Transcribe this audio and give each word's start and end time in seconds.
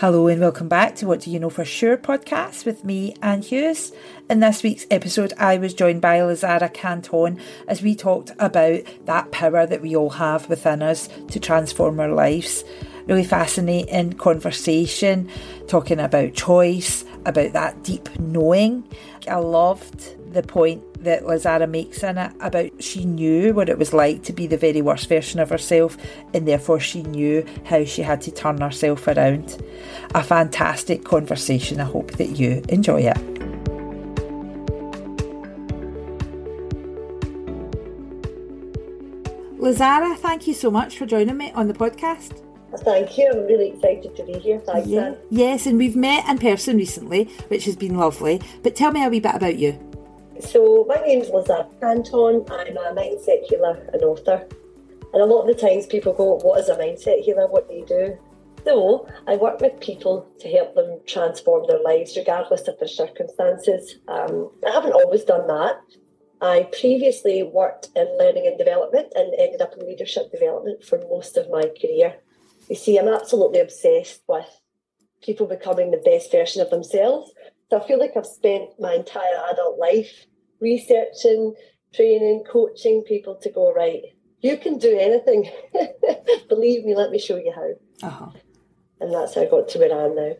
Hello 0.00 0.28
and 0.28 0.40
welcome 0.40 0.66
back 0.66 0.96
to 0.96 1.06
What 1.06 1.20
Do 1.20 1.30
You 1.30 1.38
Know 1.38 1.50
For 1.50 1.62
Sure 1.62 1.98
podcast 1.98 2.64
with 2.64 2.84
me, 2.86 3.14
Anne 3.20 3.42
Hughes. 3.42 3.92
In 4.30 4.40
this 4.40 4.62
week's 4.62 4.86
episode, 4.90 5.34
I 5.36 5.58
was 5.58 5.74
joined 5.74 6.00
by 6.00 6.20
Lazara 6.20 6.72
Canton 6.72 7.38
as 7.68 7.82
we 7.82 7.94
talked 7.94 8.32
about 8.38 8.80
that 9.04 9.30
power 9.30 9.66
that 9.66 9.82
we 9.82 9.94
all 9.94 10.08
have 10.08 10.48
within 10.48 10.80
us 10.80 11.10
to 11.28 11.38
transform 11.38 12.00
our 12.00 12.08
lives. 12.08 12.64
Really 13.08 13.24
fascinating 13.24 14.14
conversation, 14.14 15.28
talking 15.68 16.00
about 16.00 16.32
choice, 16.32 17.04
about 17.26 17.52
that 17.52 17.82
deep 17.84 18.18
knowing. 18.18 18.88
I 19.28 19.36
loved 19.36 20.32
the 20.32 20.42
point 20.42 20.82
that 21.00 21.22
Lazara 21.22 21.68
makes 21.68 22.02
in 22.02 22.18
it 22.18 22.32
about 22.40 22.70
she 22.82 23.04
knew 23.04 23.54
what 23.54 23.68
it 23.68 23.78
was 23.78 23.92
like 23.92 24.22
to 24.24 24.32
be 24.32 24.46
the 24.46 24.56
very 24.56 24.82
worst 24.82 25.08
version 25.08 25.40
of 25.40 25.50
herself, 25.50 25.96
and 26.34 26.46
therefore 26.46 26.80
she 26.80 27.02
knew 27.02 27.44
how 27.64 27.84
she 27.84 28.02
had 28.02 28.20
to 28.22 28.30
turn 28.30 28.60
herself 28.60 29.06
around. 29.06 29.62
A 30.14 30.22
fantastic 30.22 31.04
conversation. 31.04 31.80
I 31.80 31.84
hope 31.84 32.12
that 32.12 32.38
you 32.38 32.62
enjoy 32.68 33.02
it. 33.02 33.16
Lazara, 39.58 40.16
thank 40.16 40.46
you 40.46 40.54
so 40.54 40.70
much 40.70 40.96
for 40.96 41.04
joining 41.04 41.36
me 41.36 41.52
on 41.52 41.68
the 41.68 41.74
podcast. 41.74 42.42
Thank 42.78 43.18
you. 43.18 43.30
I'm 43.30 43.46
really 43.46 43.70
excited 43.70 44.16
to 44.16 44.24
be 44.24 44.38
here. 44.38 44.60
Thanks, 44.60 44.88
yeah. 44.88 45.14
Yes, 45.28 45.66
and 45.66 45.76
we've 45.76 45.96
met 45.96 46.26
in 46.28 46.38
person 46.38 46.76
recently, 46.76 47.24
which 47.48 47.64
has 47.64 47.76
been 47.76 47.96
lovely. 47.96 48.40
But 48.62 48.76
tell 48.76 48.92
me 48.92 49.04
a 49.04 49.08
wee 49.08 49.20
bit 49.20 49.34
about 49.34 49.58
you. 49.58 49.78
So, 50.40 50.86
my 50.88 50.96
name's 50.96 51.28
Lazara 51.28 51.68
Canton. 51.80 52.46
I'm 52.50 52.76
a 52.76 52.94
mindset 52.94 53.44
healer 53.44 53.86
and 53.92 54.02
author. 54.02 54.46
And 55.12 55.22
a 55.22 55.26
lot 55.26 55.42
of 55.42 55.48
the 55.48 55.60
times 55.60 55.86
people 55.86 56.14
go, 56.14 56.38
What 56.42 56.60
is 56.60 56.68
a 56.68 56.76
mindset 56.76 57.20
healer? 57.20 57.46
What 57.46 57.68
do 57.68 57.74
you 57.74 57.84
do? 57.84 58.18
So, 58.64 59.06
I 59.26 59.36
work 59.36 59.60
with 59.60 59.78
people 59.80 60.26
to 60.38 60.48
help 60.48 60.74
them 60.74 61.00
transform 61.06 61.64
their 61.68 61.82
lives 61.82 62.16
regardless 62.16 62.68
of 62.68 62.78
their 62.78 62.88
circumstances. 62.88 63.96
Um, 64.08 64.50
I 64.66 64.70
haven't 64.70 64.92
always 64.92 65.24
done 65.24 65.46
that. 65.46 65.80
I 66.40 66.68
previously 66.80 67.42
worked 67.42 67.90
in 67.94 68.08
learning 68.18 68.46
and 68.46 68.56
development 68.56 69.12
and 69.14 69.34
ended 69.38 69.60
up 69.60 69.74
in 69.76 69.86
leadership 69.86 70.32
development 70.32 70.82
for 70.84 70.98
most 71.10 71.36
of 71.36 71.50
my 71.50 71.64
career. 71.80 72.16
You 72.68 72.76
see, 72.76 72.98
I'm 72.98 73.08
absolutely 73.08 73.60
obsessed 73.60 74.22
with 74.26 74.48
people 75.22 75.46
becoming 75.46 75.90
the 75.90 75.98
best 75.98 76.32
version 76.32 76.62
of 76.62 76.70
themselves. 76.70 77.30
So 77.68 77.78
I 77.78 77.86
feel 77.86 77.98
like 77.98 78.16
I've 78.16 78.26
spent 78.26 78.70
my 78.80 78.94
entire 78.94 79.44
adult 79.50 79.78
life 79.78 80.26
researching, 80.60 81.54
training, 81.94 82.44
coaching 82.50 83.02
people 83.02 83.36
to 83.36 83.50
go, 83.50 83.72
right, 83.72 84.02
you 84.40 84.56
can 84.56 84.78
do 84.78 84.96
anything. 84.98 85.50
Believe 86.48 86.84
me, 86.84 86.94
let 86.94 87.10
me 87.10 87.18
show 87.18 87.36
you 87.36 87.52
how. 87.54 88.06
Uh-huh. 88.06 88.30
And 89.00 89.12
that's 89.12 89.34
how 89.34 89.42
I 89.42 89.46
got 89.46 89.68
to 89.70 89.78
where 89.78 89.92
I 89.92 90.04
am 90.04 90.14
now. 90.14 90.36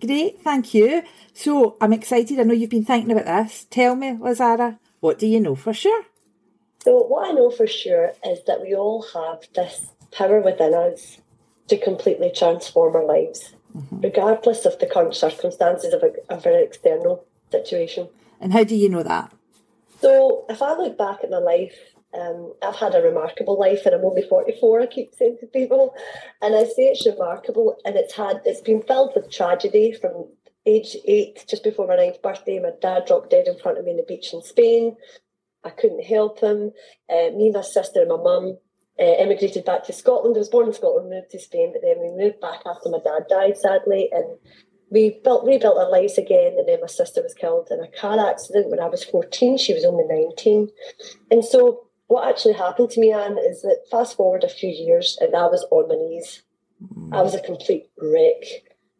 Great, 0.00 0.40
thank 0.42 0.72
you. 0.74 1.02
So 1.34 1.76
I'm 1.80 1.92
excited. 1.92 2.40
I 2.40 2.44
know 2.44 2.54
you've 2.54 2.70
been 2.70 2.84
thinking 2.84 3.12
about 3.12 3.26
this. 3.26 3.66
Tell 3.70 3.94
me, 3.94 4.12
Lazara, 4.12 4.78
what 5.00 5.18
do 5.18 5.26
you 5.26 5.40
know 5.40 5.54
for 5.54 5.72
sure? 5.72 6.04
So, 6.82 7.02
what 7.02 7.28
I 7.28 7.32
know 7.32 7.50
for 7.50 7.66
sure 7.66 8.12
is 8.24 8.38
that 8.46 8.62
we 8.62 8.74
all 8.74 9.04
have 9.12 9.40
this 9.54 9.88
power 10.12 10.40
within 10.40 10.72
us 10.72 11.18
to 11.68 11.76
completely 11.76 12.32
transform 12.34 12.96
our 12.96 13.04
lives, 13.04 13.54
mm-hmm. 13.76 14.00
regardless 14.00 14.64
of 14.64 14.78
the 14.78 14.86
current 14.86 15.14
circumstances 15.14 15.92
of, 15.92 16.02
a, 16.02 16.12
of 16.32 16.46
our 16.46 16.58
external 16.58 17.26
situation. 17.50 18.08
And 18.40 18.54
how 18.54 18.64
do 18.64 18.74
you 18.74 18.88
know 18.88 19.02
that? 19.02 19.30
So, 20.00 20.46
if 20.48 20.62
I 20.62 20.74
look 20.74 20.96
back 20.96 21.18
at 21.22 21.30
my 21.30 21.38
life, 21.38 21.76
um, 22.18 22.54
I've 22.62 22.76
had 22.76 22.94
a 22.94 23.02
remarkable 23.02 23.58
life, 23.58 23.86
and 23.86 23.94
I'm 23.94 24.04
only 24.04 24.22
44. 24.22 24.80
I 24.80 24.86
keep 24.86 25.14
saying 25.14 25.38
to 25.40 25.46
people, 25.46 25.94
and 26.42 26.54
I 26.54 26.64
say 26.64 26.84
it's 26.88 27.06
remarkable, 27.06 27.76
and 27.84 27.96
it's 27.96 28.14
had 28.14 28.40
it's 28.44 28.60
been 28.60 28.82
filled 28.82 29.12
with 29.14 29.30
tragedy 29.30 29.92
from 29.92 30.28
age 30.66 30.96
eight, 31.06 31.44
just 31.48 31.64
before 31.64 31.86
my 31.86 31.96
ninth 31.96 32.22
birthday. 32.22 32.58
My 32.58 32.72
dad 32.80 33.04
dropped 33.06 33.30
dead 33.30 33.46
in 33.46 33.58
front 33.58 33.78
of 33.78 33.84
me 33.84 33.92
on 33.92 33.96
the 33.98 34.02
beach 34.02 34.32
in 34.32 34.42
Spain. 34.42 34.96
I 35.64 35.70
couldn't 35.70 36.04
help 36.04 36.40
him. 36.40 36.72
Uh, 37.08 37.30
me, 37.36 37.50
my 37.50 37.62
sister, 37.62 38.00
and 38.00 38.08
my 38.08 38.16
mum 38.16 38.58
uh, 38.98 39.02
emigrated 39.18 39.64
back 39.64 39.84
to 39.84 39.92
Scotland. 39.92 40.36
I 40.36 40.40
was 40.40 40.48
born 40.48 40.66
in 40.66 40.74
Scotland, 40.74 41.10
moved 41.10 41.30
to 41.30 41.38
Spain, 41.38 41.72
but 41.72 41.82
then 41.82 42.00
we 42.00 42.24
moved 42.24 42.40
back 42.40 42.60
after 42.66 42.88
my 42.88 42.98
dad 43.04 43.24
died, 43.28 43.56
sadly, 43.56 44.08
and 44.12 44.38
we 44.90 45.20
built 45.22 45.46
rebuilt 45.46 45.78
our 45.78 45.90
lives 45.90 46.18
again. 46.18 46.54
And 46.58 46.68
then 46.68 46.80
my 46.80 46.86
sister 46.86 47.22
was 47.22 47.34
killed 47.34 47.68
in 47.70 47.80
a 47.80 47.88
car 47.88 48.28
accident 48.28 48.70
when 48.70 48.80
I 48.80 48.88
was 48.88 49.04
14. 49.04 49.56
She 49.56 49.72
was 49.72 49.84
only 49.84 50.04
19. 50.04 50.68
And 51.30 51.44
so 51.44 51.86
what 52.08 52.28
actually 52.28 52.54
happened 52.54 52.90
to 52.90 53.00
me, 53.00 53.12
Anne, 53.12 53.38
is 53.38 53.62
that 53.62 53.84
fast 53.90 54.16
forward 54.16 54.42
a 54.42 54.48
few 54.48 54.68
years 54.68 55.16
and 55.20 55.34
I 55.34 55.46
was 55.46 55.64
on 55.70 55.88
my 55.88 55.94
knees. 55.94 56.42
Mm. 56.82 57.14
I 57.14 57.22
was 57.22 57.34
a 57.34 57.40
complete 57.40 57.88
wreck. 57.98 58.42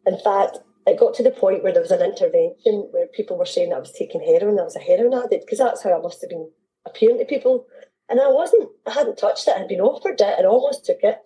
In 0.05 0.17
fact, 0.19 0.59
it 0.87 0.99
got 0.99 1.13
to 1.15 1.23
the 1.23 1.31
point 1.31 1.63
where 1.63 1.73
there 1.73 1.81
was 1.81 1.91
an 1.91 2.01
intervention 2.01 2.87
where 2.91 3.07
people 3.07 3.37
were 3.37 3.45
saying 3.45 3.73
I 3.73 3.79
was 3.79 3.91
taking 3.91 4.21
heroin, 4.21 4.59
I 4.59 4.63
was 4.63 4.75
a 4.75 4.79
heroin 4.79 5.13
addict, 5.13 5.45
because 5.45 5.59
that's 5.59 5.83
how 5.83 5.97
I 5.97 6.01
must 6.01 6.21
have 6.21 6.29
been 6.29 6.49
appearing 6.85 7.19
to 7.19 7.25
people. 7.25 7.67
And 8.09 8.19
I 8.19 8.27
wasn't, 8.27 8.69
I 8.87 8.91
hadn't 8.91 9.17
touched 9.17 9.47
it. 9.47 9.55
I'd 9.55 9.67
been 9.67 9.79
offered 9.79 10.19
it 10.19 10.35
and 10.37 10.47
almost 10.47 10.85
took 10.85 11.03
it, 11.03 11.19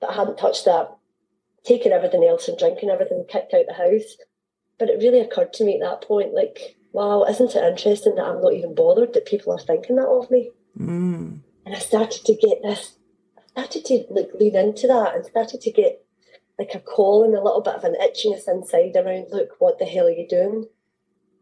but 0.00 0.10
I 0.10 0.14
hadn't 0.14 0.38
touched 0.38 0.64
that. 0.66 0.95
Taking 1.66 1.92
everything 1.92 2.24
else 2.24 2.48
and 2.48 2.56
drinking 2.58 2.90
everything, 2.90 3.24
kicked 3.28 3.52
out 3.52 3.64
the 3.66 3.74
house. 3.74 4.16
But 4.78 4.88
it 4.88 4.98
really 4.98 5.20
occurred 5.20 5.52
to 5.54 5.64
me 5.64 5.80
at 5.80 5.80
that 5.80 6.06
point, 6.06 6.34
like, 6.34 6.76
wow, 6.92 7.24
isn't 7.24 7.54
it 7.54 7.64
interesting 7.64 8.14
that 8.14 8.24
I'm 8.24 8.40
not 8.40 8.52
even 8.52 8.74
bothered 8.74 9.14
that 9.14 9.26
people 9.26 9.52
are 9.52 9.58
thinking 9.58 9.96
that 9.96 10.06
of 10.06 10.30
me? 10.30 10.50
Mm. 10.78 11.40
And 11.64 11.74
I 11.74 11.78
started 11.78 12.24
to 12.24 12.34
get 12.34 12.62
this, 12.62 12.96
I 13.38 13.42
started 13.50 13.84
to 13.86 14.04
like 14.10 14.30
lean 14.38 14.54
into 14.54 14.86
that 14.86 15.14
and 15.14 15.24
started 15.24 15.60
to 15.62 15.70
get 15.70 16.04
like 16.58 16.74
a 16.74 16.80
call 16.80 17.24
and 17.24 17.34
a 17.34 17.42
little 17.42 17.60
bit 17.60 17.74
of 17.74 17.84
an 17.84 17.96
itchiness 18.00 18.48
inside 18.48 18.96
around, 18.96 19.26
look, 19.30 19.50
what 19.58 19.78
the 19.78 19.84
hell 19.84 20.06
are 20.06 20.10
you 20.10 20.26
doing? 20.28 20.66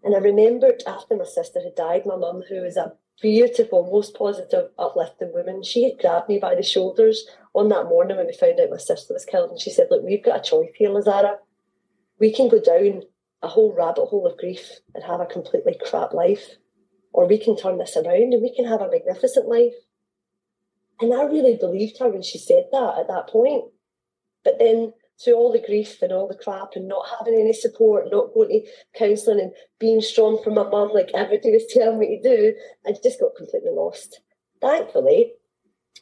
And 0.03 0.15
I 0.15 0.19
remembered 0.19 0.83
after 0.87 1.17
my 1.17 1.25
sister 1.25 1.61
had 1.63 1.75
died, 1.75 2.05
my 2.07 2.17
mum, 2.17 2.43
who 2.49 2.63
was 2.63 2.77
a 2.77 2.95
beautiful, 3.21 3.89
most 3.91 4.15
positive, 4.15 4.71
uplifting 4.79 5.33
woman. 5.33 5.63
She 5.63 5.85
had 5.85 5.99
grabbed 5.99 6.29
me 6.29 6.39
by 6.39 6.55
the 6.55 6.63
shoulders 6.63 7.27
on 7.55 7.69
that 7.69 7.87
morning 7.87 8.17
when 8.17 8.27
we 8.27 8.33
found 8.33 8.61
out 8.61 8.71
my 8.71 8.77
sister 8.77 9.15
was 9.15 9.25
killed, 9.25 9.51
and 9.51 9.61
she 9.61 9.71
said, 9.71 9.89
"Look, 9.91 10.03
we've 10.03 10.23
got 10.25 10.41
a 10.41 10.51
choice 10.51 10.71
here, 10.75 10.91
Lazara. 10.91 11.39
We 12.19 12.33
can 12.33 12.49
go 12.49 12.61
down 12.61 13.05
a 13.43 13.49
whole 13.49 13.73
rabbit 13.73 14.07
hole 14.07 14.27
of 14.27 14.39
grief 14.39 14.81
and 14.95 15.05
have 15.05 15.21
a 15.21 15.27
completely 15.27 15.75
crap 15.75 16.13
life, 16.13 16.57
or 17.13 17.27
we 17.27 17.39
can 17.39 17.57
turn 17.57 17.79
this 17.79 17.97
around 17.97 18.33
and 18.33 18.43
we 18.43 18.55
can 18.55 18.65
have 18.65 18.81
a 18.81 18.91
magnificent 18.91 19.49
life." 19.49 19.75
And 21.01 21.13
I 21.13 21.25
really 21.25 21.57
believed 21.57 21.99
her 21.99 22.09
when 22.09 22.23
she 22.23 22.39
said 22.39 22.69
that 22.73 22.99
at 22.99 23.09
that 23.09 23.29
point. 23.29 23.65
But 24.45 24.59
then 24.59 24.93
through 25.23 25.35
all 25.35 25.53
the 25.53 25.65
grief 25.65 26.03
and 26.03 26.13
all 26.13 26.29
the 26.29 26.35
crap 26.35 26.71
and 26.75 26.89
not 26.89 27.07
having 27.19 27.35
any 27.35 27.53
support, 27.53 28.11
not 28.11 28.35
going 28.35 28.49
to 28.49 28.99
counselling 28.99 29.41
and 29.41 29.53
being 29.79 30.01
strong 30.01 30.43
for 30.43 30.51
my 30.51 30.65
mum 30.65 30.91
like 30.93 31.11
everybody 31.15 31.53
was 31.53 31.67
telling 31.71 31.99
me 31.99 32.21
to 32.21 32.37
do, 32.37 32.55
I 32.87 32.93
just 33.03 33.21
got 33.21 33.37
completely 33.37 33.71
lost. 33.71 34.21
Thankfully, 34.61 35.33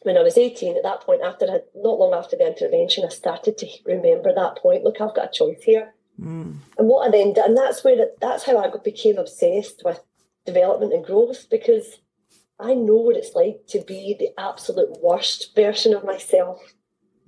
when 0.03 0.17
I 0.17 0.23
was 0.23 0.39
18, 0.39 0.77
at 0.77 0.83
that 0.83 1.03
point, 1.03 1.23
after 1.23 1.47
I, 1.47 1.61
not 1.75 1.99
long 1.99 2.15
after 2.15 2.37
the 2.37 2.47
intervention, 2.47 3.05
I 3.05 3.09
started 3.11 3.59
to 3.59 3.67
remember 3.85 4.35
that 4.35 4.57
point. 4.57 4.85
Look, 4.85 5.01
I've 5.01 5.15
got 5.15 5.29
a 5.29 5.33
choice 5.33 5.63
here. 5.63 5.93
Mm. 6.21 6.57
And 6.79 6.89
what 6.89 7.07
I 7.07 7.11
then 7.11 7.33
did, 7.35 7.45
and 7.45 7.57
that's 7.57 7.85
where 7.85 8.09
that's 8.21 8.45
how 8.45 8.59
I 8.59 8.71
became 8.83 9.19
obsessed 9.19 9.83
with 9.85 10.01
development 10.45 10.93
and 10.93 11.05
growth 11.05 11.47
because 11.51 11.99
I 12.59 12.75
know 12.75 12.97
what 12.97 13.17
it's 13.17 13.35
like 13.35 13.67
to 13.69 13.83
be 13.83 14.17
the 14.19 14.31
absolute 14.39 15.01
worst 15.03 15.55
version 15.55 15.95
of 15.95 16.05
myself. 16.05 16.75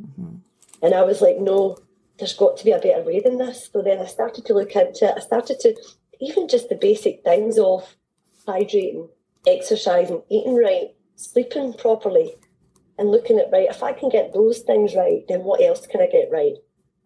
Mm-hmm. 0.00 0.36
And 0.84 0.92
I 0.92 1.02
was 1.02 1.22
like, 1.22 1.38
no, 1.38 1.78
there's 2.18 2.34
got 2.34 2.58
to 2.58 2.64
be 2.64 2.70
a 2.70 2.78
better 2.78 3.02
way 3.02 3.18
than 3.18 3.38
this. 3.38 3.70
So 3.72 3.80
then 3.80 4.00
I 4.00 4.04
started 4.04 4.44
to 4.44 4.52
look 4.52 4.76
into 4.76 5.06
it. 5.06 5.14
I 5.16 5.20
started 5.20 5.58
to, 5.60 5.74
even 6.20 6.46
just 6.46 6.68
the 6.68 6.74
basic 6.74 7.24
things 7.24 7.58
of 7.58 7.96
hydrating, 8.46 9.08
exercising, 9.46 10.22
eating 10.28 10.56
right, 10.56 10.88
sleeping 11.16 11.72
properly, 11.72 12.34
and 12.98 13.10
looking 13.10 13.38
at, 13.38 13.50
right, 13.50 13.68
if 13.70 13.82
I 13.82 13.94
can 13.94 14.10
get 14.10 14.34
those 14.34 14.58
things 14.58 14.94
right, 14.94 15.24
then 15.26 15.42
what 15.42 15.62
else 15.62 15.86
can 15.86 16.02
I 16.02 16.06
get 16.06 16.28
right? 16.30 16.56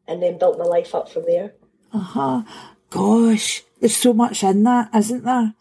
And 0.08 0.20
then 0.20 0.38
built 0.38 0.58
my 0.58 0.64
life 0.64 0.93
up 0.93 1.08
from 1.08 1.26
there. 1.26 1.55
Uh 1.93 1.99
huh. 2.00 2.43
Gosh, 2.91 3.62
there's 3.79 3.97
so 3.97 4.12
much 4.12 4.43
in 4.43 4.64
that, 4.64 4.93
isn't 4.93 5.25
there? 5.25 5.55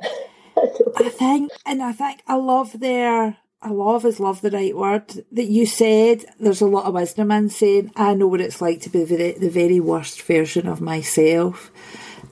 I 0.96 1.08
think, 1.08 1.50
and 1.66 1.82
I 1.82 1.90
think 1.90 2.22
I 2.28 2.36
love 2.36 2.78
their 2.78 3.38
I 3.66 3.70
love 3.70 4.04
is 4.04 4.20
love 4.20 4.42
the 4.42 4.52
right 4.52 4.76
word 4.76 5.24
that 5.32 5.46
you 5.46 5.66
said. 5.66 6.24
There's 6.38 6.60
a 6.60 6.68
lot 6.68 6.84
of 6.84 6.94
wisdom 6.94 7.32
in 7.32 7.48
saying 7.48 7.90
I 7.96 8.14
know 8.14 8.28
what 8.28 8.40
it's 8.40 8.62
like 8.62 8.80
to 8.82 8.88
be 8.88 9.02
the, 9.02 9.32
the 9.40 9.50
very 9.50 9.80
worst 9.80 10.22
version 10.22 10.68
of 10.68 10.80
myself, 10.80 11.72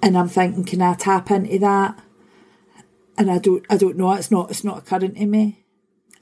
and 0.00 0.16
I'm 0.16 0.28
thinking, 0.28 0.62
can 0.62 0.80
I 0.80 0.94
tap 0.94 1.32
into 1.32 1.58
that? 1.58 1.98
And 3.18 3.32
I 3.32 3.38
don't, 3.38 3.66
I 3.68 3.76
don't 3.76 3.96
know. 3.96 4.12
It's 4.12 4.30
not, 4.30 4.48
it's 4.52 4.62
not 4.62 4.78
occurring 4.78 5.16
to 5.16 5.26
me 5.26 5.64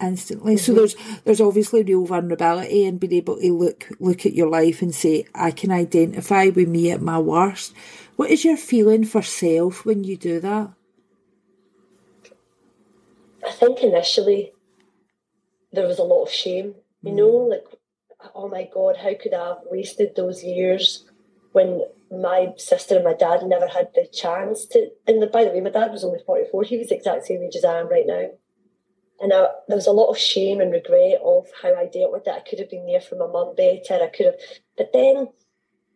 instantly. 0.00 0.54
Mm-hmm. 0.54 0.64
So 0.64 0.72
there's, 0.72 0.96
there's 1.24 1.42
obviously 1.42 1.82
real 1.82 2.06
vulnerability 2.06 2.86
and 2.86 2.98
being 2.98 3.12
able 3.12 3.38
to 3.38 3.52
look, 3.52 3.88
look 4.00 4.24
at 4.24 4.32
your 4.32 4.48
life 4.48 4.80
and 4.80 4.94
say, 4.94 5.26
I 5.34 5.50
can 5.50 5.70
identify 5.70 6.46
with 6.46 6.68
me 6.68 6.90
at 6.90 7.02
my 7.02 7.18
worst. 7.18 7.74
What 8.16 8.30
is 8.30 8.46
your 8.46 8.56
feeling 8.56 9.04
for 9.04 9.20
self 9.20 9.84
when 9.84 10.04
you 10.04 10.16
do 10.16 10.40
that? 10.40 10.70
I 13.46 13.52
think 13.52 13.82
initially 13.82 14.52
there 15.72 15.86
was 15.86 15.98
a 15.98 16.04
lot 16.04 16.24
of 16.24 16.30
shame, 16.30 16.74
you 17.02 17.12
know, 17.12 17.30
mm. 17.30 17.50
like, 17.50 17.64
oh 18.34 18.48
my 18.48 18.68
God, 18.72 18.96
how 18.98 19.12
could 19.20 19.34
I 19.34 19.48
have 19.48 19.58
wasted 19.70 20.14
those 20.14 20.44
years 20.44 21.04
when 21.52 21.82
my 22.10 22.52
sister 22.56 22.96
and 22.96 23.04
my 23.04 23.14
dad 23.14 23.42
never 23.44 23.66
had 23.66 23.88
the 23.94 24.06
chance 24.06 24.66
to. 24.66 24.90
And 25.06 25.30
by 25.30 25.44
the 25.44 25.50
way, 25.50 25.60
my 25.60 25.70
dad 25.70 25.92
was 25.92 26.04
only 26.04 26.20
44. 26.26 26.64
He 26.64 26.78
was 26.78 26.88
the 26.88 26.96
exact 26.96 27.26
same 27.26 27.42
age 27.42 27.56
as 27.56 27.64
I 27.64 27.80
am 27.80 27.88
right 27.88 28.06
now. 28.06 28.26
And 29.20 29.32
I, 29.32 29.46
there 29.68 29.76
was 29.76 29.86
a 29.86 29.92
lot 29.92 30.10
of 30.10 30.18
shame 30.18 30.60
and 30.60 30.72
regret 30.72 31.20
of 31.24 31.46
how 31.62 31.74
I 31.74 31.86
dealt 31.86 32.12
with 32.12 32.26
it. 32.26 32.34
I 32.34 32.40
could 32.40 32.58
have 32.58 32.70
been 32.70 32.86
there 32.86 33.00
for 33.00 33.16
my 33.16 33.26
mum 33.26 33.54
better. 33.54 34.02
I 34.02 34.08
could 34.08 34.26
have. 34.26 34.34
But 34.76 34.92
then, 34.92 35.28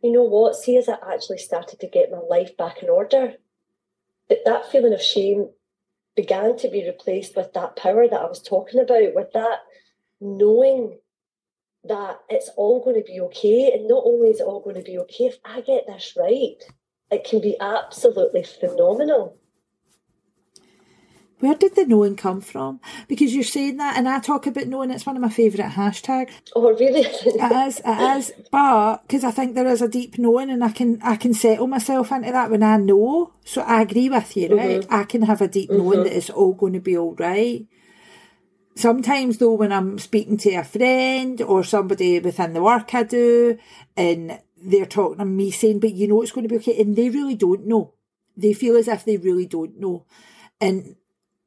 you 0.02 0.12
know 0.12 0.22
what? 0.22 0.56
See, 0.56 0.76
as 0.76 0.88
I 0.88 0.96
actually 1.12 1.38
started 1.38 1.80
to 1.80 1.88
get 1.88 2.10
my 2.10 2.18
life 2.18 2.56
back 2.56 2.82
in 2.82 2.88
order, 2.88 3.34
that, 4.28 4.38
that 4.44 4.70
feeling 4.70 4.94
of 4.94 5.02
shame 5.02 5.50
began 6.16 6.56
to 6.58 6.68
be 6.68 6.86
replaced 6.86 7.36
with 7.36 7.52
that 7.52 7.76
power 7.76 8.08
that 8.08 8.20
I 8.20 8.26
was 8.26 8.42
talking 8.42 8.80
about, 8.80 9.14
with 9.14 9.32
that 9.34 9.58
knowing 10.20 10.98
that 11.84 12.18
it's 12.28 12.50
all 12.56 12.82
going 12.82 12.96
to 12.96 13.06
be 13.06 13.20
okay. 13.20 13.70
And 13.72 13.86
not 13.86 14.02
only 14.04 14.30
is 14.30 14.40
it 14.40 14.46
all 14.46 14.60
going 14.60 14.76
to 14.76 14.82
be 14.82 14.98
okay, 14.98 15.24
if 15.24 15.36
I 15.44 15.60
get 15.60 15.84
this 15.86 16.14
right, 16.16 16.56
it 17.10 17.24
can 17.24 17.40
be 17.40 17.56
absolutely 17.60 18.42
phenomenal. 18.42 19.38
Where 21.40 21.54
did 21.54 21.74
the 21.74 21.84
knowing 21.84 22.16
come 22.16 22.40
from? 22.40 22.80
Because 23.08 23.34
you're 23.34 23.44
saying 23.44 23.76
that, 23.76 23.98
and 23.98 24.08
I 24.08 24.20
talk 24.20 24.46
about 24.46 24.68
knowing. 24.68 24.90
It's 24.90 25.04
one 25.04 25.16
of 25.16 25.22
my 25.22 25.28
favourite 25.28 25.72
hashtags. 25.72 26.30
Oh, 26.54 26.72
really? 26.72 27.00
it 27.04 27.68
is. 27.68 27.82
It 27.84 28.16
is. 28.16 28.32
But 28.50 29.02
because 29.02 29.22
I 29.22 29.30
think 29.32 29.54
there 29.54 29.66
is 29.66 29.82
a 29.82 29.88
deep 29.88 30.18
knowing, 30.18 30.50
and 30.50 30.64
I 30.64 30.70
can 30.70 30.98
I 31.02 31.16
can 31.16 31.34
settle 31.34 31.66
myself 31.66 32.10
into 32.10 32.32
that 32.32 32.50
when 32.50 32.62
I 32.62 32.78
know. 32.78 33.34
So 33.44 33.60
I 33.60 33.82
agree 33.82 34.08
with 34.08 34.34
you, 34.34 34.56
right? 34.56 34.80
Mm-hmm. 34.80 34.94
I 34.94 35.04
can 35.04 35.22
have 35.22 35.42
a 35.42 35.48
deep 35.48 35.70
knowing 35.70 35.98
mm-hmm. 35.98 36.04
that 36.04 36.16
it's 36.16 36.30
all 36.30 36.54
going 36.54 36.72
to 36.72 36.80
be 36.80 36.96
all 36.96 37.14
right. 37.14 37.66
Sometimes, 38.74 39.38
though, 39.38 39.54
when 39.54 39.72
I'm 39.72 39.98
speaking 39.98 40.38
to 40.38 40.54
a 40.54 40.64
friend 40.64 41.40
or 41.42 41.64
somebody 41.64 42.18
within 42.18 42.54
the 42.54 42.62
work 42.62 42.94
I 42.94 43.02
do, 43.02 43.58
and 43.96 44.38
they're 44.56 44.86
talking 44.86 45.18
to 45.18 45.24
me 45.24 45.50
saying, 45.50 45.80
but 45.80 45.92
you 45.92 46.08
know 46.08 46.22
it's 46.22 46.32
going 46.32 46.48
to 46.48 46.52
be 46.52 46.60
okay, 46.60 46.80
and 46.80 46.96
they 46.96 47.10
really 47.10 47.36
don't 47.36 47.66
know. 47.66 47.92
They 48.36 48.54
feel 48.54 48.76
as 48.76 48.88
if 48.88 49.04
they 49.04 49.16
really 49.18 49.46
don't 49.46 49.78
know. 49.78 50.04
And 50.60 50.96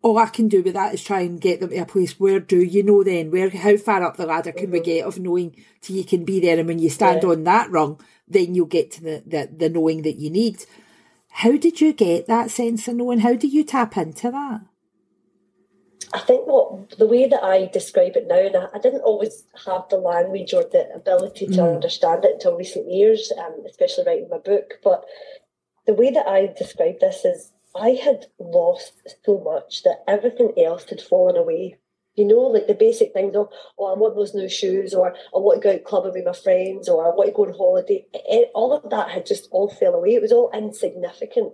all 0.02 0.18
I 0.18 0.28
can 0.28 0.48
do 0.48 0.64
with 0.64 0.74
that 0.76 0.94
is 0.94 1.04
try 1.04 1.22
and 1.22 1.42
get 1.42 1.60
them 1.60 1.72
to 1.72 1.78
a 1.78 1.86
place 1.86 2.20
where 2.20 2.40
do 2.40 2.60
you 2.60 2.84
know 2.84 3.04
then? 3.04 3.32
Where 3.32 3.50
how 3.50 3.76
far 3.78 4.04
up 4.04 4.18
the 4.18 4.26
ladder 4.26 4.52
can 4.52 4.66
mm-hmm. 4.66 4.74
we 4.74 4.80
get 4.80 5.06
of 5.06 5.20
knowing 5.20 5.56
till 5.82 5.98
you 5.98 6.06
can 6.06 6.24
be 6.24 6.40
there? 6.40 6.58
And 6.58 6.68
when 6.68 6.80
you 6.80 6.90
stand 6.90 7.24
yeah. 7.24 7.30
on 7.30 7.44
that 7.44 7.70
rung, 7.70 8.00
then 8.28 8.56
you'll 8.56 8.66
get 8.68 8.92
to 8.92 9.04
the, 9.04 9.24
the, 9.26 9.50
the 9.52 9.70
knowing 9.70 10.04
that 10.04 10.18
you 10.18 10.30
need. 10.30 10.66
How 11.30 11.58
did 11.58 11.82
you 11.82 11.94
get 11.94 12.28
that 12.28 12.50
sense 12.50 12.88
of 12.88 12.96
knowing? 12.96 13.20
How 13.20 13.34
do 13.34 13.48
you 13.48 13.64
tap 13.64 13.98
into 13.98 14.32
that? 14.32 14.62
I 16.12 16.20
think 16.20 16.48
what 16.48 16.98
the 16.98 17.06
way 17.06 17.28
that 17.28 17.44
I 17.44 17.68
describe 17.68 18.16
it 18.16 18.28
now, 18.28 18.40
and 18.40 18.56
I, 18.56 18.68
I 18.74 18.80
didn't 18.80 19.02
always 19.02 19.44
have 19.66 19.90
the 19.90 19.98
language 19.98 20.54
or 20.54 20.64
the 20.64 20.90
ability 20.96 21.48
to 21.48 21.62
mm. 21.62 21.76
understand 21.76 22.26
it 22.26 22.36
until 22.36 22.58
recent 22.58 22.92
years, 22.92 23.32
um, 23.38 23.64
especially 23.68 24.06
writing 24.08 24.30
my 24.30 24.40
book. 24.40 24.80
But 24.84 25.06
the 25.86 25.94
way 25.94 26.10
that 26.12 26.28
I 26.28 26.48
describe 26.58 27.00
this 27.00 27.26
is 27.26 27.52
I 27.76 27.90
had 27.92 28.26
lost 28.40 28.94
so 29.26 29.40
much 29.40 29.84
that 29.84 30.04
everything 30.08 30.54
else 30.58 30.86
had 30.90 31.02
fallen 31.02 31.38
away. 31.38 31.78
You 32.16 32.26
know, 32.28 32.40
like 32.40 32.68
the 32.68 32.74
basic 32.74 33.14
things 33.14 33.36
of, 33.36 33.50
oh, 33.78 33.94
I 33.94 33.98
want 33.98 34.16
those 34.16 34.34
new 34.34 34.50
shoes, 34.50 34.94
or 34.94 35.12
I 35.12 35.38
want 35.38 35.62
to 35.62 35.68
go 35.68 35.74
out 35.74 35.84
clubbing 35.84 36.14
with 36.14 36.26
my 36.26 36.34
friends, 36.34 36.90
or 36.90 37.06
I 37.06 37.16
want 37.16 37.30
to 37.30 37.34
go 37.34 37.46
on 37.46 37.54
holiday. 37.54 38.06
It, 38.14 38.52
all 38.54 38.74
of 38.74 38.90
that 38.90 39.12
had 39.12 39.26
just 39.26 39.48
all 39.52 39.70
fell 39.70 39.94
away. 39.94 40.16
It 40.16 40.22
was 40.22 40.32
all 40.32 40.52
insignificant. 40.54 41.54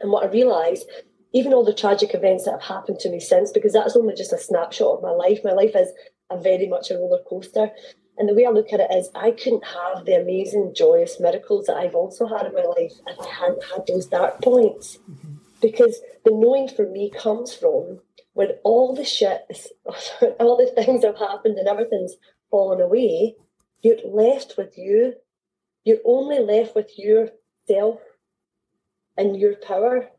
And 0.00 0.10
what 0.10 0.24
I 0.24 0.28
realised 0.28 0.86
even 1.32 1.52
all 1.52 1.64
the 1.64 1.74
tragic 1.74 2.14
events 2.14 2.44
that 2.44 2.52
have 2.52 2.62
happened 2.62 2.98
to 3.00 3.10
me 3.10 3.20
since, 3.20 3.52
because 3.52 3.72
that's 3.72 3.96
only 3.96 4.14
just 4.14 4.32
a 4.32 4.38
snapshot 4.38 4.96
of 4.96 5.02
my 5.02 5.10
life. 5.10 5.40
My 5.44 5.52
life 5.52 5.76
is 5.76 5.92
a 6.30 6.40
very 6.40 6.66
much 6.66 6.90
a 6.90 6.94
roller 6.94 7.22
coaster. 7.28 7.70
And 8.18 8.28
the 8.28 8.34
way 8.34 8.46
I 8.46 8.50
look 8.50 8.72
at 8.72 8.80
it 8.80 8.90
is, 8.90 9.10
I 9.14 9.30
couldn't 9.30 9.64
have 9.64 10.04
the 10.04 10.14
amazing, 10.20 10.74
joyous 10.74 11.20
miracles 11.20 11.66
that 11.66 11.76
I've 11.76 11.94
also 11.94 12.26
had 12.26 12.46
in 12.46 12.54
my 12.54 12.64
life 12.64 12.92
if 13.06 13.20
I 13.20 13.28
hadn't 13.28 13.64
had 13.64 13.86
those 13.86 14.06
dark 14.06 14.42
points. 14.42 14.98
Mm-hmm. 15.08 15.34
Because 15.62 16.00
the 16.24 16.32
knowing 16.32 16.68
for 16.68 16.88
me 16.88 17.10
comes 17.10 17.54
from 17.54 18.00
when 18.34 18.50
all 18.64 18.94
the 18.94 19.04
shit, 19.04 19.42
all 20.40 20.56
the 20.56 20.72
things 20.82 21.04
have 21.04 21.18
happened 21.18 21.58
and 21.58 21.68
everything's 21.68 22.14
fallen 22.50 22.80
away, 22.80 23.36
you're 23.82 23.96
left 24.04 24.54
with 24.56 24.76
you. 24.76 25.14
You're 25.84 25.98
only 26.04 26.40
left 26.40 26.74
with 26.74 26.98
yourself 26.98 28.00
and 29.16 29.36
your 29.36 29.54
power 29.54 30.10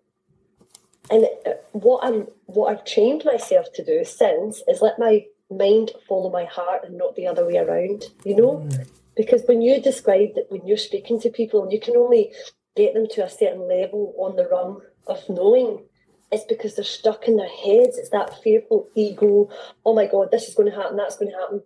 and 1.09 1.25
uh, 1.45 1.51
what 1.71 2.03
I'm 2.03 2.27
what 2.45 2.71
I've 2.71 2.85
trained 2.85 3.23
myself 3.25 3.67
to 3.75 3.83
do 3.83 4.03
since 4.03 4.61
is 4.67 4.81
let 4.81 4.99
my 4.99 5.25
mind 5.49 5.91
follow 6.07 6.31
my 6.31 6.45
heart 6.45 6.83
and 6.83 6.97
not 6.97 7.15
the 7.15 7.27
other 7.27 7.45
way 7.45 7.57
around. 7.57 8.05
You 8.23 8.35
know, 8.35 8.57
mm. 8.57 8.87
because 9.15 9.43
when 9.47 9.61
you 9.61 9.81
describe 9.81 10.35
that 10.35 10.47
when 10.49 10.65
you're 10.65 10.77
speaking 10.77 11.19
to 11.21 11.29
people, 11.29 11.63
and 11.63 11.71
you 11.71 11.79
can 11.79 11.95
only 11.95 12.31
get 12.75 12.93
them 12.93 13.07
to 13.07 13.25
a 13.25 13.29
certain 13.29 13.67
level 13.67 14.13
on 14.17 14.35
the 14.35 14.47
rung 14.47 14.81
of 15.07 15.27
knowing. 15.27 15.83
It's 16.31 16.45
because 16.45 16.75
they're 16.75 16.85
stuck 16.85 17.27
in 17.27 17.37
their 17.37 17.49
heads. 17.49 17.97
It's 17.97 18.11
that 18.11 18.41
fearful 18.43 18.87
ego. 18.95 19.49
Oh 19.85 19.95
my 19.95 20.05
God, 20.05 20.29
this 20.31 20.47
is 20.47 20.55
going 20.55 20.69
to 20.69 20.75
happen. 20.75 20.95
That's 20.95 21.17
going 21.17 21.31
to 21.31 21.37
happen. 21.37 21.63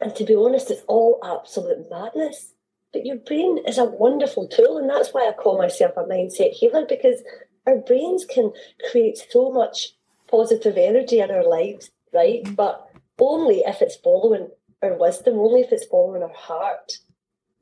And 0.00 0.14
to 0.16 0.24
be 0.24 0.34
honest, 0.34 0.70
it's 0.70 0.84
all 0.86 1.18
absolute 1.24 1.90
madness. 1.90 2.52
But 2.92 3.06
your 3.06 3.16
brain 3.16 3.58
is 3.66 3.78
a 3.78 3.84
wonderful 3.84 4.48
tool, 4.48 4.78
and 4.78 4.90
that's 4.90 5.10
why 5.10 5.28
I 5.28 5.32
call 5.32 5.58
myself 5.58 5.92
a 5.96 6.02
mindset 6.02 6.50
healer 6.50 6.84
because 6.88 7.22
our 7.66 7.76
brains 7.76 8.24
can 8.24 8.52
create 8.90 9.18
so 9.30 9.50
much 9.50 9.94
positive 10.28 10.76
energy 10.76 11.20
in 11.20 11.30
our 11.30 11.48
lives, 11.48 11.90
right? 12.12 12.42
Mm-hmm. 12.42 12.54
But 12.54 12.89
only 13.20 13.60
if 13.60 13.82
it's 13.82 13.96
following 13.96 14.50
our 14.82 14.96
wisdom, 14.96 15.38
only 15.38 15.60
if 15.60 15.72
it's 15.72 15.86
following 15.86 16.22
our 16.22 16.32
heart. 16.32 16.92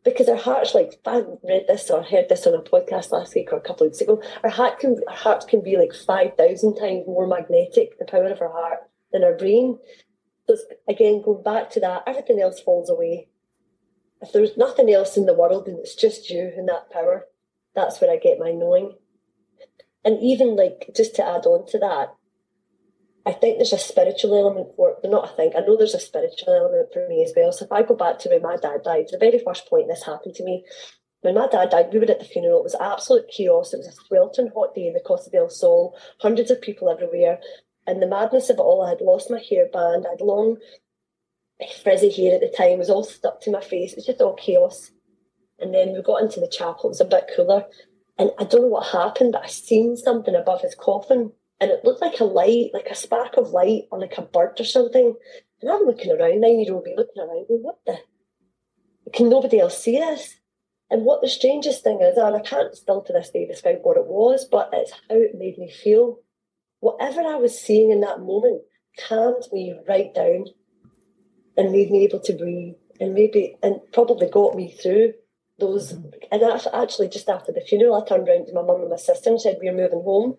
Because 0.05 0.28
our 0.28 0.37
heart's 0.37 0.75
like, 0.75 1.00
I 1.05 1.22
read 1.43 1.64
this 1.66 1.90
or 1.90 2.02
heard 2.02 2.28
this 2.28 2.46
on 2.46 2.55
a 2.55 2.62
podcast 2.62 3.10
last 3.10 3.34
week 3.34 3.52
or 3.52 3.56
a 3.56 3.60
couple 3.60 3.87
of 3.87 3.90
weeks 3.90 4.00
ago, 4.00 4.22
our 4.43 4.50
heart 4.50 4.78
can 4.78 4.96
our 5.08 5.16
heart 5.16 5.46
can 5.49 5.62
be 5.62 5.76
like 5.76 5.93
five 5.93 6.37
thousand 6.37 6.76
times 6.76 7.06
more 7.06 7.26
magnetic, 7.26 7.99
the 7.99 8.05
power 8.06 8.28
of 8.28 8.40
our 8.40 8.50
heart, 8.50 8.78
than 9.12 9.25
our 9.25 9.37
brain. 9.37 9.78
So 10.49 10.56
again, 10.88 11.22
going 11.22 11.43
back 11.43 11.70
to 11.70 11.81
that, 11.81 12.05
everything 12.06 12.40
else 12.40 12.60
falls 12.60 12.88
away. 12.88 13.28
If 14.22 14.32
there's 14.32 14.56
nothing 14.56 14.90
else 14.90 15.16
in 15.16 15.26
the 15.26 15.34
world 15.34 15.69
and 15.69 15.78
it's 15.78 15.94
just 15.94 16.31
you 16.31 16.52
and 16.56 16.69
that 16.69 16.90
power, 16.90 17.26
that's 17.75 18.00
where 18.00 18.10
I 18.10 18.16
get 18.16 18.38
my 18.38 18.52
knowing. 18.52 18.94
And 20.05 20.19
even 20.22 20.56
like 20.56 20.90
just 20.96 21.14
to 21.16 21.26
add 21.26 21.44
on 21.44 21.66
to 21.66 21.78
that, 21.81 22.14
I 23.28 23.32
think 23.32 23.58
there's 23.58 23.75
a 23.75 23.78
spiritual 23.78 24.34
element 24.34 24.69
for 24.75 24.88
it, 24.88 24.96
but 25.02 25.10
not 25.10 25.28
I 25.28 25.36
think. 25.36 25.54
I 25.54 25.60
know 25.60 25.76
there's 25.76 25.92
a 25.92 26.00
spiritual 26.00 26.54
element 26.54 26.88
for 26.94 27.06
me 27.08 27.22
as 27.22 27.34
well. 27.36 27.52
So 27.52 27.66
if 27.66 27.72
I 27.72 27.82
go 27.82 27.94
back 27.94 28.19
to 28.20 28.30
when 28.30 28.40
my 28.40 28.56
dad 28.56 28.82
died, 28.82 29.05
the 29.10 29.19
very 29.19 29.38
first 29.38 29.69
point 29.69 29.86
this 29.86 30.06
happened 30.06 30.34
to 30.36 30.44
me, 30.44 30.64
when 31.20 31.34
my 31.34 31.46
dad 31.46 31.69
died, 31.69 31.91
we 31.93 31.98
were 31.98 32.10
at 32.10 32.20
the 32.20 32.24
funeral. 32.24 32.60
It 32.60 32.64
was 32.64 32.76
absolute 32.81 33.29
chaos. 33.29 33.74
It 33.74 33.79
was 33.79 33.88
a 33.88 33.93
sweltering 33.93 34.50
hot 34.55 34.74
day 34.74 34.86
in 34.86 34.94
the 34.94 35.00
Costa 35.00 35.29
del 35.29 35.50
Sol, 35.50 35.94
hundreds 36.22 36.50
of 36.50 36.62
people 36.62 36.88
everywhere. 36.88 37.38
And 37.86 38.00
the 38.00 38.06
madness 38.06 38.48
of 38.48 38.56
it 38.56 38.62
all, 38.62 38.81
I 38.81 38.88
had 38.88 39.03
lost 39.03 39.31
my 39.31 39.38
hairband. 39.38 40.06
I 40.06 40.10
had 40.12 40.22
long, 40.22 40.56
frizzy 41.82 42.10
hair 42.10 42.36
at 42.36 42.41
the 42.41 42.55
time. 42.56 42.72
It 42.72 42.79
was 42.79 42.88
all 42.88 43.05
stuck 43.05 43.43
to 43.43 43.50
my 43.50 43.60
face. 43.60 43.93
It 43.93 43.96
was 43.98 44.06
just 44.06 44.22
all 44.22 44.36
chaos. 44.36 44.91
And 45.58 45.74
then 45.74 45.93
we 45.93 46.00
got 46.00 46.22
into 46.22 46.41
the 46.41 46.48
chapel. 46.48 46.86
It 46.86 46.96
was 46.96 47.03
a 47.03 47.05
bit 47.05 47.31
cooler. 47.36 47.67
And 48.17 48.31
I 48.38 48.44
don't 48.44 48.62
know 48.62 48.69
what 48.69 48.86
happened, 48.86 49.32
but 49.32 49.44
I 49.44 49.48
seen 49.48 49.98
something 49.98 50.34
above 50.34 50.62
his 50.62 50.74
coffin 50.74 51.32
and 51.60 51.70
it 51.70 51.84
looked 51.84 52.00
like 52.00 52.20
a 52.20 52.24
light, 52.24 52.70
like 52.72 52.86
a 52.86 52.94
spark 52.94 53.36
of 53.36 53.50
light 53.50 53.84
or 53.91 53.98
like 53.98 54.17
a 54.17 54.22
bird 54.22 54.60
or 54.60 54.65
something. 54.65 55.15
And 55.60 55.70
I'm 55.70 55.84
looking 55.84 56.12
around, 56.12 56.41
nine 56.41 56.60
year 56.60 56.72
old 56.72 56.84
me 56.84 56.94
looking 56.96 57.20
around, 57.20 57.48
going, 57.48 57.62
what 57.62 57.79
the? 57.86 57.98
Can 59.12 59.29
nobody 59.29 59.58
else 59.58 59.82
see 59.82 59.98
this? 59.98 60.36
And 60.91 61.05
what 61.05 61.20
the 61.20 61.29
strangest 61.29 61.82
thing 61.82 62.00
is, 62.00 62.17
and 62.17 62.36
I 62.36 62.41
can't 62.41 62.74
still 62.74 63.03
to 63.03 63.12
this 63.12 63.31
day 63.31 63.46
describe 63.46 63.81
what 63.82 63.96
it 63.96 64.06
was, 64.06 64.46
but 64.50 64.70
it's 64.72 64.93
how 64.93 65.17
it 65.17 65.34
made 65.36 65.58
me 65.58 65.70
feel. 65.70 66.20
Whatever 66.81 67.22
I 67.22 67.34
was 67.36 67.60
seeing 67.60 67.91
in 67.91 68.00
that 68.00 68.20
moment 68.20 68.62
calmed 69.08 69.44
me 69.53 69.79
right 69.88 70.15
down 70.15 70.46
and 71.56 71.72
made 71.72 71.91
me 71.91 72.05
able 72.05 72.20
to 72.20 72.32
breathe 72.32 72.74
and 73.00 73.15
maybe, 73.15 73.56
and 73.62 73.81
probably 73.93 74.29
got 74.29 74.55
me 74.55 74.70
through 74.70 75.15
those. 75.58 75.93
Mm-hmm. 75.93 76.08
And 76.31 76.43
actually, 76.72 77.08
just 77.08 77.29
after 77.29 77.53
the 77.53 77.60
funeral, 77.60 77.96
I 77.96 78.06
turned 78.06 78.29
around 78.29 78.46
to 78.46 78.55
my 78.55 78.62
mum 78.62 78.81
and 78.81 78.91
my 78.91 78.96
sister 78.96 79.31
and 79.31 79.41
said, 79.41 79.58
We're 79.60 79.72
moving 79.72 80.03
home. 80.03 80.36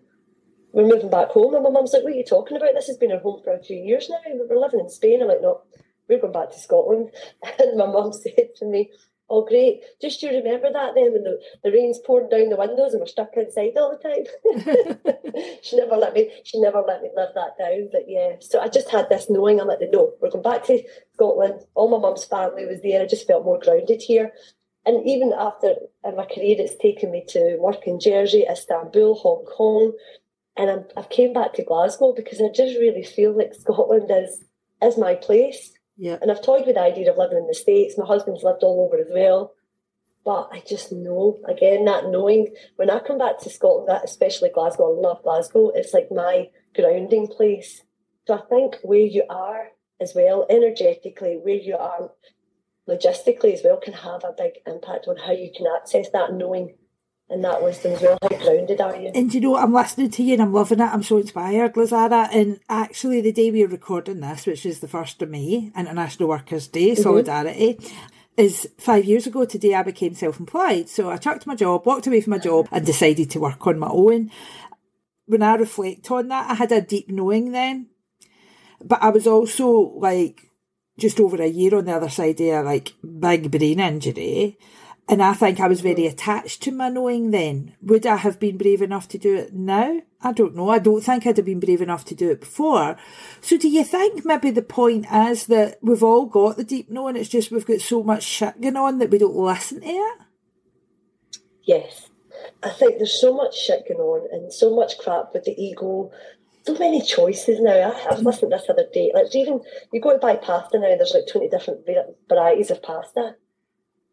We're 0.72 0.86
moving 0.86 1.10
back 1.10 1.28
home. 1.28 1.54
And 1.54 1.64
my 1.64 1.70
mum's 1.70 1.92
like, 1.92 2.02
What 2.02 2.12
are 2.12 2.16
you 2.16 2.24
talking 2.24 2.56
about? 2.56 2.70
This 2.74 2.86
has 2.86 2.96
been 2.96 3.12
our 3.12 3.18
home 3.18 3.40
for 3.42 3.52
a 3.52 3.62
few 3.62 3.76
years 3.76 4.08
now. 4.08 4.18
We're 4.26 4.58
living 4.58 4.80
in 4.80 4.88
Spain. 4.88 5.22
I'm 5.22 5.28
like, 5.28 5.42
No, 5.42 5.62
we're 6.08 6.20
going 6.20 6.32
back 6.32 6.50
to 6.50 6.58
Scotland. 6.58 7.10
And 7.58 7.76
my 7.78 7.86
mum 7.86 8.12
said 8.14 8.54
to 8.56 8.64
me, 8.64 8.90
Oh, 9.32 9.44
great. 9.44 9.82
Just 10.00 10.20
you 10.24 10.30
remember 10.30 10.72
that 10.72 10.94
then 10.96 11.12
when 11.12 11.22
the, 11.22 11.40
the 11.62 11.70
rain's 11.70 12.00
pouring 12.04 12.28
down 12.28 12.48
the 12.48 12.56
windows 12.56 12.92
and 12.92 13.00
we're 13.00 13.06
stuck 13.06 13.30
inside 13.36 13.76
all 13.76 13.96
the 13.96 14.02
time. 14.02 15.54
she 15.62 15.76
never 15.76 15.96
let 15.96 16.14
me 16.14 16.32
she 16.42 16.60
never 16.60 16.82
let 16.86 17.00
me 17.00 17.10
live 17.14 17.30
that 17.36 17.56
down. 17.56 17.88
But 17.92 18.08
yeah. 18.08 18.36
So 18.40 18.58
I 18.58 18.68
just 18.68 18.90
had 18.90 19.08
this 19.08 19.30
knowing 19.30 19.60
I'm 19.60 19.68
like, 19.68 19.78
no, 19.92 20.14
we're 20.20 20.30
going 20.30 20.42
back 20.42 20.64
to 20.64 20.82
Scotland. 21.14 21.60
All 21.74 21.88
my 21.88 21.98
mum's 21.98 22.24
family 22.24 22.66
was 22.66 22.82
there. 22.82 23.02
I 23.02 23.06
just 23.06 23.26
felt 23.28 23.44
more 23.44 23.60
grounded 23.60 24.02
here. 24.02 24.32
And 24.86 25.06
even 25.06 25.32
after 25.38 25.74
my 26.02 26.24
career, 26.24 26.56
it's 26.58 26.74
taken 26.76 27.10
me 27.10 27.24
to 27.28 27.56
work 27.60 27.86
in 27.86 28.00
Jersey, 28.00 28.46
Istanbul, 28.50 29.14
Hong 29.14 29.44
Kong, 29.44 29.92
and 30.56 30.70
I'm, 30.70 30.84
I've 30.96 31.10
came 31.10 31.32
back 31.32 31.54
to 31.54 31.64
Glasgow 31.64 32.12
because 32.14 32.40
I 32.40 32.48
just 32.54 32.78
really 32.78 33.02
feel 33.02 33.36
like 33.36 33.54
Scotland 33.54 34.10
is 34.10 34.44
is 34.82 34.98
my 34.98 35.14
place. 35.14 35.72
Yeah. 35.96 36.16
And 36.22 36.30
I've 36.30 36.42
toyed 36.42 36.66
with 36.66 36.76
the 36.76 36.82
idea 36.82 37.10
of 37.10 37.18
living 37.18 37.38
in 37.38 37.46
the 37.46 37.54
States. 37.54 37.98
My 37.98 38.06
husband's 38.06 38.42
lived 38.42 38.62
all 38.62 38.86
over 38.86 39.02
as 39.02 39.10
well. 39.12 39.52
But 40.24 40.48
I 40.52 40.62
just 40.66 40.92
know, 40.92 41.38
again, 41.46 41.84
that 41.86 42.08
knowing 42.08 42.54
when 42.76 42.90
I 42.90 42.98
come 43.00 43.18
back 43.18 43.38
to 43.40 43.50
Scotland, 43.50 43.88
that 43.88 44.04
especially 44.04 44.50
Glasgow, 44.50 44.96
I 44.96 45.00
love 45.00 45.22
Glasgow, 45.22 45.70
it's 45.74 45.94
like 45.94 46.08
my 46.10 46.48
grounding 46.74 47.26
place. 47.26 47.82
So 48.26 48.34
I 48.34 48.42
think 48.48 48.76
where 48.82 48.98
you 48.98 49.24
are 49.30 49.68
as 50.00 50.12
well, 50.14 50.46
energetically, 50.50 51.38
where 51.42 51.54
you 51.54 51.76
are 51.76 52.10
logistically 52.88 53.54
as 53.54 53.62
well, 53.64 53.78
can 53.78 53.94
have 53.94 54.24
a 54.24 54.34
big 54.36 54.52
impact 54.66 55.08
on 55.08 55.16
how 55.16 55.32
you 55.32 55.50
can 55.54 55.66
access 55.74 56.08
that 56.12 56.34
knowing 56.34 56.76
and 57.30 57.44
that 57.44 57.62
wisdom 57.62 57.92
as 57.92 58.02
well. 58.02 58.18
How 58.22 58.28
grounded 58.28 58.80
are 58.80 58.96
you? 58.96 59.12
And 59.14 59.32
you 59.32 59.40
know, 59.40 59.56
I'm 59.56 59.72
listening 59.72 60.10
to 60.10 60.22
you 60.22 60.34
and 60.34 60.42
I'm 60.42 60.52
loving 60.52 60.80
it. 60.80 60.84
I'm 60.92 61.02
so 61.02 61.18
inspired, 61.18 61.74
Lazara. 61.74 62.28
And 62.34 62.60
actually, 62.68 63.20
the 63.20 63.32
day 63.32 63.50
we 63.50 63.64
are 63.64 63.68
recording 63.68 64.20
this, 64.20 64.46
which 64.46 64.66
is 64.66 64.80
the 64.80 64.88
1st 64.88 65.22
of 65.22 65.30
May, 65.30 65.70
International 65.76 66.28
Workers' 66.28 66.68
Day, 66.68 66.90
mm-hmm. 66.90 67.02
Solidarity, 67.02 67.78
is 68.36 68.68
five 68.78 69.04
years 69.04 69.26
ago 69.26 69.44
today 69.44 69.74
I 69.74 69.82
became 69.82 70.14
self 70.14 70.40
employed. 70.40 70.88
So 70.88 71.10
I 71.10 71.18
chucked 71.18 71.46
my 71.46 71.54
job, 71.54 71.86
walked 71.86 72.06
away 72.06 72.20
from 72.20 72.32
my 72.32 72.38
job, 72.38 72.68
and 72.72 72.84
decided 72.84 73.30
to 73.30 73.40
work 73.40 73.64
on 73.66 73.78
my 73.78 73.88
own. 73.88 74.30
When 75.26 75.42
I 75.42 75.54
reflect 75.54 76.10
on 76.10 76.28
that, 76.28 76.50
I 76.50 76.54
had 76.54 76.72
a 76.72 76.80
deep 76.80 77.08
knowing 77.08 77.52
then. 77.52 77.86
But 78.82 79.02
I 79.02 79.10
was 79.10 79.26
also 79.26 79.70
like 79.70 80.50
just 80.98 81.20
over 81.20 81.40
a 81.40 81.46
year 81.46 81.76
on 81.76 81.84
the 81.84 81.94
other 81.94 82.08
side 82.08 82.40
of 82.40 82.46
a 82.46 82.62
like 82.62 82.94
big 83.02 83.50
brain 83.50 83.78
injury. 83.78 84.58
And 85.10 85.20
I 85.24 85.32
think 85.34 85.58
I 85.58 85.66
was 85.66 85.80
very 85.80 86.06
attached 86.06 86.62
to 86.62 86.70
my 86.70 86.88
knowing 86.88 87.32
then. 87.32 87.74
Would 87.82 88.06
I 88.06 88.14
have 88.14 88.38
been 88.38 88.56
brave 88.56 88.80
enough 88.80 89.08
to 89.08 89.18
do 89.18 89.34
it 89.34 89.52
now? 89.52 90.02
I 90.22 90.32
don't 90.32 90.54
know. 90.54 90.70
I 90.70 90.78
don't 90.78 91.00
think 91.00 91.26
I'd 91.26 91.36
have 91.36 91.46
been 91.46 91.58
brave 91.58 91.82
enough 91.82 92.04
to 92.06 92.14
do 92.14 92.30
it 92.30 92.38
before. 92.38 92.96
So 93.40 93.58
do 93.58 93.68
you 93.68 93.82
think 93.82 94.24
maybe 94.24 94.52
the 94.52 94.62
point 94.62 95.06
is 95.12 95.46
that 95.46 95.78
we've 95.82 96.04
all 96.04 96.26
got 96.26 96.58
the 96.58 96.62
deep 96.62 96.90
knowing, 96.90 97.16
it's 97.16 97.28
just 97.28 97.50
we've 97.50 97.66
got 97.66 97.80
so 97.80 98.04
much 98.04 98.22
shit 98.22 98.60
going 98.60 98.76
on 98.76 98.98
that 98.98 99.10
we 99.10 99.18
don't 99.18 99.34
listen 99.34 99.80
to 99.80 99.88
it? 99.88 100.18
Yes. 101.64 102.08
I 102.62 102.70
think 102.70 102.98
there's 102.98 103.20
so 103.20 103.34
much 103.34 103.58
shit 103.58 103.88
going 103.88 103.98
on 103.98 104.28
and 104.30 104.52
so 104.52 104.76
much 104.76 104.96
crap 104.96 105.34
with 105.34 105.42
the 105.42 105.60
ego. 105.60 106.12
So 106.64 106.74
many 106.74 107.02
choices 107.02 107.58
now. 107.58 107.72
I, 107.72 108.10
I 108.10 108.14
was 108.14 108.22
listening 108.22 108.52
to 108.52 108.58
this 108.58 108.70
other 108.70 108.86
day. 108.94 109.10
Like 109.12 109.34
even 109.34 109.60
you 109.92 110.00
go 110.00 110.12
to 110.12 110.18
buy 110.20 110.36
pasta 110.36 110.78
now, 110.78 110.94
there's 110.94 111.14
like 111.14 111.26
20 111.26 111.48
different 111.48 111.80
varieties 112.28 112.70
of 112.70 112.80
pasta 112.80 113.34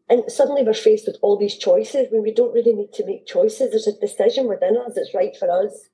and 0.09 0.31
suddenly 0.31 0.63
we're 0.63 0.73
faced 0.73 1.05
with 1.05 1.17
all 1.21 1.37
these 1.37 1.57
choices 1.57 2.07
when 2.11 2.23
we 2.23 2.33
don't 2.33 2.53
really 2.53 2.73
need 2.73 2.93
to 2.93 3.05
make 3.05 3.25
choices. 3.25 3.71
There's 3.71 3.87
a 3.87 3.99
decision 3.99 4.47
within 4.47 4.77
us 4.77 4.93
that's 4.95 5.13
right 5.13 5.35
for 5.35 5.51
us. 5.51 5.89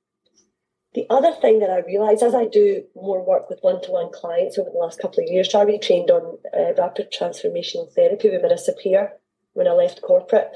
The 0.94 1.06
other 1.10 1.32
thing 1.32 1.58
that 1.58 1.70
I 1.70 1.80
realise 1.80 2.22
as 2.22 2.34
I 2.34 2.46
do 2.46 2.84
more 2.94 3.24
work 3.24 3.50
with 3.50 3.58
one 3.62 3.82
to 3.82 3.90
one 3.90 4.12
clients 4.12 4.56
over 4.56 4.70
the 4.70 4.78
last 4.78 5.00
couple 5.00 5.24
of 5.24 5.28
years, 5.28 5.52
I 5.52 5.64
retrained 5.64 6.10
on 6.10 6.38
uh, 6.56 6.80
rapid 6.80 7.12
transformational 7.12 7.92
therapy 7.92 8.30
with 8.30 8.42
Marissa 8.42 8.78
Peer 8.80 9.14
when 9.54 9.66
I 9.66 9.72
left 9.72 10.02
corporate, 10.02 10.50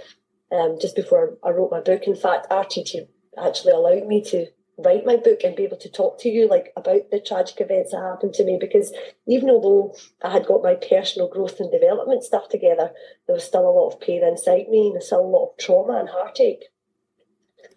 um, 0.53 0.79
just 0.81 0.95
before 0.95 1.37
I 1.45 1.51
wrote 1.51 1.73
my 1.73 1.81
book. 1.81 2.05
In 2.05 2.15
fact, 2.15 2.49
RTT 2.51 3.09
actually 3.37 3.73
allowed 3.73 4.07
me 4.07 4.23
to 4.27 4.47
write 4.79 5.05
my 5.05 5.17
book 5.17 5.41
and 5.43 5.57
be 5.57 5.65
able 5.65 5.77
to 5.77 5.91
talk 5.91 6.21
to 6.21 6.29
you 6.29 6.49
like 6.49 6.73
about 6.77 7.11
the 7.11 7.21
tragic 7.21 7.61
events 7.61 7.91
that 7.91 8.01
happened 8.01 8.33
to 8.35 8.45
me 8.45 8.57
because 8.61 8.93
even 9.27 9.51
although 9.51 9.95
I 10.23 10.31
had 10.31 10.47
got 10.47 10.63
my 10.63 10.77
personal 10.77 11.29
growth 11.29 11.59
and 11.59 11.71
development 11.71 12.23
stuff 12.23 12.49
together, 12.49 12.93
there 13.27 13.35
was 13.35 13.45
still 13.45 13.69
a 13.69 13.71
lot 13.71 13.91
of 13.91 14.01
pain 14.01 14.23
inside 14.23 14.69
me 14.69 14.87
and 14.87 14.95
there's 14.95 15.07
still 15.07 15.21
a 15.21 15.27
lot 15.27 15.51
of 15.51 15.59
trauma 15.59 15.99
and 15.99 16.09
heartache. 16.09 16.65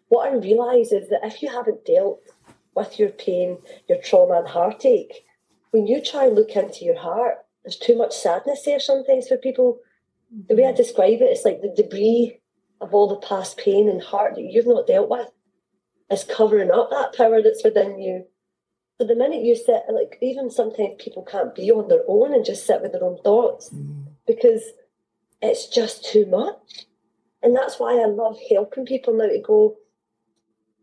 What 0.10 0.28
I 0.28 0.36
realise 0.36 0.92
is 0.92 1.10
that 1.10 1.22
if 1.24 1.42
you 1.42 1.50
haven't 1.50 1.86
dealt 1.86 2.22
with 2.76 3.00
your 3.00 3.10
pain, 3.10 3.58
your 3.90 4.00
trauma 4.00 4.40
and 4.40 4.48
heartache, 4.48 5.26
when 5.72 5.88
you 5.88 6.02
try 6.04 6.26
and 6.26 6.36
look 6.36 6.56
into 6.56 6.86
your 6.86 7.00
heart, 7.00 7.38
there's 7.64 7.78
too 7.78 7.98
much 7.98 8.16
sadness 8.16 8.64
there 8.64 8.80
sometimes 8.80 9.28
for 9.28 9.38
people. 9.38 9.80
The 10.48 10.56
way 10.56 10.66
I 10.66 10.68
mm-hmm. 10.68 10.78
describe 10.78 11.22
it, 11.22 11.32
it's 11.32 11.46
like 11.46 11.62
the 11.62 11.74
debris 11.76 12.40
of 12.80 12.94
all 12.94 13.08
the 13.08 13.28
past 13.28 13.58
pain 13.58 13.90
and 13.90 14.02
heart 14.02 14.36
that 14.36 14.44
you've 14.44 14.68
not 14.68 14.88
dealt 14.88 15.10
with 15.10 15.30
is 16.12 16.24
covering 16.24 16.72
up 16.72 16.90
that 16.90 17.16
power 17.16 17.42
that's 17.42 17.64
within 17.64 18.00
you. 18.00 18.26
So 19.00 19.08
the 19.08 19.16
minute 19.16 19.44
you 19.44 19.56
sit, 19.56 19.84
like 19.92 20.18
even 20.22 20.52
sometimes 20.52 20.96
people 21.00 21.24
can't 21.24 21.56
be 21.56 21.72
on 21.72 21.88
their 21.88 22.04
own 22.08 22.34
and 22.34 22.46
just 22.46 22.66
sit 22.66 22.82
with 22.82 22.92
their 22.92 23.04
own 23.04 23.18
thoughts 23.24 23.70
mm. 23.74 24.06
because 24.28 24.62
it's 25.42 25.68
just 25.68 26.06
too 26.06 26.26
much. 26.26 26.86
And 27.42 27.56
that's 27.56 27.80
why 27.80 28.00
I 28.00 28.06
love 28.06 28.38
helping 28.50 28.86
people 28.86 29.18
now 29.18 29.28
to 29.28 29.42
go, 29.42 29.78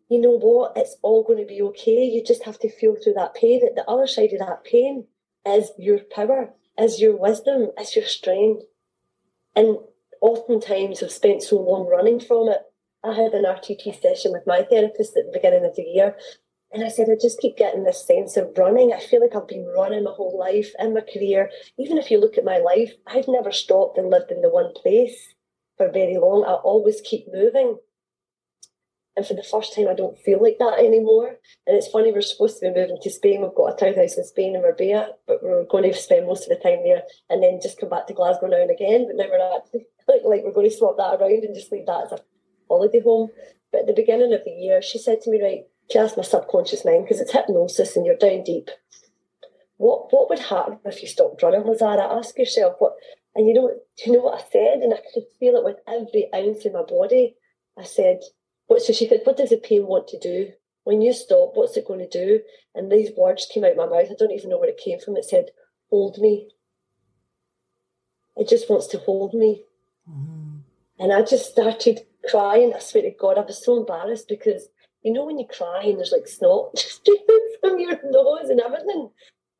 you 0.08 0.20
know 0.20 0.38
what, 0.38 0.72
it's 0.74 0.96
all 1.02 1.22
going 1.22 1.38
to 1.38 1.46
be 1.46 1.62
okay. 1.62 2.04
You 2.04 2.24
just 2.24 2.44
have 2.44 2.58
to 2.60 2.70
feel 2.70 2.96
through 2.96 3.12
that 3.14 3.34
pain. 3.34 3.60
That 3.60 3.76
the 3.76 3.88
other 3.88 4.06
side 4.06 4.32
of 4.32 4.40
that 4.40 4.64
pain 4.64 5.06
is 5.46 5.70
your 5.78 5.98
power, 5.98 6.50
is 6.78 7.00
your 7.00 7.16
wisdom, 7.16 7.68
is 7.78 7.94
your 7.94 8.06
strength. 8.06 8.64
And 9.54 9.76
oftentimes 10.20 11.02
I've 11.02 11.12
spent 11.12 11.42
so 11.42 11.60
long 11.60 11.86
running 11.86 12.18
from 12.18 12.48
it 12.48 12.62
I 13.04 13.14
had 13.14 13.32
an 13.32 13.44
RTT 13.44 14.00
session 14.00 14.32
with 14.32 14.46
my 14.46 14.62
therapist 14.62 15.16
at 15.16 15.26
the 15.26 15.32
beginning 15.32 15.64
of 15.64 15.76
the 15.76 15.82
year. 15.82 16.16
And 16.72 16.84
I 16.84 16.88
said, 16.88 17.08
I 17.10 17.16
just 17.20 17.40
keep 17.40 17.56
getting 17.56 17.84
this 17.84 18.06
sense 18.06 18.36
of 18.36 18.52
running. 18.58 18.92
I 18.92 19.00
feel 19.00 19.22
like 19.22 19.34
I've 19.34 19.48
been 19.48 19.72
running 19.74 20.04
my 20.04 20.10
whole 20.10 20.38
life 20.38 20.72
and 20.78 20.92
my 20.92 21.00
career. 21.00 21.50
Even 21.78 21.96
if 21.96 22.10
you 22.10 22.20
look 22.20 22.36
at 22.36 22.44
my 22.44 22.58
life, 22.58 22.92
I've 23.06 23.28
never 23.28 23.52
stopped 23.52 23.96
and 23.96 24.10
lived 24.10 24.30
in 24.30 24.42
the 24.42 24.50
one 24.50 24.72
place 24.74 25.34
for 25.78 25.90
very 25.90 26.18
long. 26.18 26.44
I 26.44 26.54
always 26.54 27.00
keep 27.00 27.32
moving. 27.32 27.78
And 29.16 29.26
for 29.26 29.34
the 29.34 29.42
first 29.42 29.74
time, 29.74 29.88
I 29.88 29.94
don't 29.94 30.18
feel 30.18 30.42
like 30.42 30.58
that 30.58 30.78
anymore. 30.78 31.38
And 31.66 31.76
it's 31.76 31.88
funny, 31.88 32.12
we're 32.12 32.20
supposed 32.20 32.60
to 32.60 32.70
be 32.70 32.80
moving 32.80 32.98
to 33.02 33.10
Spain. 33.10 33.40
We've 33.42 33.54
got 33.54 33.72
a 33.72 33.76
townhouse 33.76 34.18
in 34.18 34.24
Spain 34.24 34.54
in 34.54 34.62
Marbella, 34.62 35.12
but 35.26 35.42
we're 35.42 35.64
going 35.64 35.84
to 35.84 35.94
spend 35.94 36.26
most 36.26 36.44
of 36.44 36.50
the 36.50 36.62
time 36.62 36.84
there 36.84 37.02
and 37.30 37.42
then 37.42 37.60
just 37.62 37.80
come 37.80 37.88
back 37.88 38.06
to 38.08 38.14
Glasgow 38.14 38.46
now 38.46 38.60
and 38.60 38.70
again. 38.70 39.06
But 39.08 39.16
now 39.16 39.24
we're 39.30 39.56
actually 39.56 39.86
like, 40.06 40.22
like 40.24 40.42
we're 40.44 40.52
going 40.52 40.68
to 40.68 40.76
swap 40.76 40.98
that 40.98 41.18
around 41.18 41.44
and 41.44 41.54
just 41.54 41.72
leave 41.72 41.86
that 41.86 42.04
as 42.04 42.12
a 42.12 42.22
holiday 42.68 43.00
home. 43.00 43.30
But 43.72 43.82
at 43.82 43.86
the 43.86 43.92
beginning 43.92 44.32
of 44.32 44.44
the 44.44 44.50
year, 44.50 44.80
she 44.80 44.98
said 44.98 45.20
to 45.22 45.30
me, 45.30 45.42
right, 45.42 45.64
just 45.90 46.16
my 46.16 46.22
subconscious 46.22 46.84
mind, 46.84 47.04
because 47.04 47.20
it's 47.20 47.32
hypnosis 47.32 47.96
and 47.96 48.06
you're 48.06 48.16
down 48.16 48.44
deep. 48.44 48.70
What 49.76 50.12
what 50.12 50.28
would 50.28 50.40
happen 50.40 50.78
if 50.84 51.02
you 51.02 51.08
stopped 51.08 51.42
running, 51.42 51.62
Lazara? 51.62 52.18
Ask 52.18 52.36
yourself 52.36 52.74
what 52.78 52.94
and 53.34 53.46
you 53.46 53.54
know 53.54 53.72
you 54.04 54.12
know 54.12 54.20
what 54.20 54.40
I 54.40 54.44
said? 54.50 54.80
And 54.80 54.92
I 54.92 54.98
could 55.14 55.24
feel 55.38 55.54
it 55.54 55.64
with 55.64 55.76
every 55.86 56.28
ounce 56.34 56.66
in 56.66 56.72
my 56.72 56.82
body. 56.82 57.36
I 57.78 57.84
said, 57.84 58.20
what 58.66 58.82
so 58.82 58.92
she 58.92 59.08
said, 59.08 59.20
what 59.24 59.36
does 59.36 59.50
the 59.50 59.56
pain 59.56 59.86
want 59.86 60.08
to 60.08 60.18
do? 60.18 60.52
When 60.84 61.00
you 61.00 61.12
stop, 61.12 61.52
what's 61.54 61.76
it 61.76 61.86
going 61.86 62.00
to 62.00 62.08
do? 62.08 62.40
And 62.74 62.90
these 62.90 63.10
words 63.16 63.46
came 63.52 63.64
out 63.64 63.76
my 63.76 63.86
mouth. 63.86 64.08
I 64.10 64.14
don't 64.18 64.32
even 64.32 64.50
know 64.50 64.58
where 64.58 64.70
it 64.70 64.80
came 64.82 64.98
from. 64.98 65.16
It 65.16 65.24
said, 65.24 65.50
Hold 65.90 66.18
me. 66.18 66.48
It 68.36 68.48
just 68.48 68.70
wants 68.70 68.86
to 68.88 68.98
hold 68.98 69.34
me. 69.34 69.64
Mm. 70.08 70.60
And 70.98 71.12
I 71.12 71.22
just 71.22 71.50
started 71.50 72.00
crying. 72.28 72.72
I 72.74 72.78
swear 72.78 73.02
to 73.02 73.10
God, 73.10 73.38
I 73.38 73.42
was 73.42 73.64
so 73.64 73.76
embarrassed 73.78 74.28
because 74.28 74.68
you 75.02 75.12
know 75.12 75.24
when 75.24 75.38
you 75.38 75.46
cry 75.46 75.82
and 75.84 75.98
there's 75.98 76.12
like 76.12 76.26
snot 76.26 76.74
just 76.76 76.92
streaming 77.00 77.48
from 77.60 77.78
your 77.78 77.98
nose 78.04 78.50
and 78.50 78.60
everything. 78.60 79.10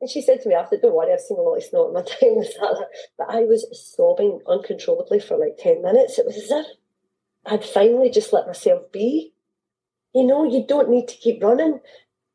And 0.01 0.09
she 0.09 0.23
said 0.23 0.41
to 0.43 0.49
me 0.49 0.55
after, 0.55 0.77
"Don't 0.77 0.95
worry, 0.95 1.13
I've 1.13 1.21
seen 1.21 1.39
a 1.39 1.43
lot 1.43 1.57
of 1.57 1.65
snot 1.65 1.89
in 1.89 1.95
my 1.95 2.03
time 2.07 2.37
with 2.37 2.55
that." 2.55 2.87
But 3.17 3.31
I 3.31 3.41
was 3.43 3.67
sobbing 3.97 4.41
uncontrollably 4.47 5.21
for 5.21 5.37
like 5.37 5.57
ten 5.59 5.83
minutes. 5.83 6.19
It 6.19 6.27
was 6.27 6.37
as 6.37 6.51
if 6.51 6.67
I'd 7.47 7.65
finally 7.65 8.11
just 8.11 8.33
let 8.33 8.47
myself 8.47 8.93
be. 8.93 9.33
You 10.15 10.25
know, 10.27 10.45
you 10.45 10.65
don't 10.67 10.91
need 10.91 11.09
to 11.09 11.17
keep 11.17 11.43
running. 11.43 11.81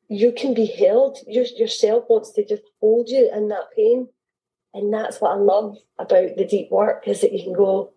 You 0.10 0.32
can 0.32 0.54
be 0.54 0.66
held. 0.66 1.18
Your, 1.28 1.46
yourself 1.46 2.06
wants 2.10 2.32
to 2.32 2.46
just 2.46 2.64
hold 2.80 3.10
you 3.10 3.30
in 3.34 3.50
that 3.50 3.72
pain. 3.76 4.10
And 4.74 4.94
that's 4.94 5.22
what 5.22 5.32
I 5.32 5.36
love 5.36 5.78
about 6.00 6.36
the 6.36 6.46
deep 6.46 6.72
work 6.72 7.08
is 7.08 7.22
that 7.22 7.32
you 7.32 7.44
can 7.44 7.54
go, 7.54 7.93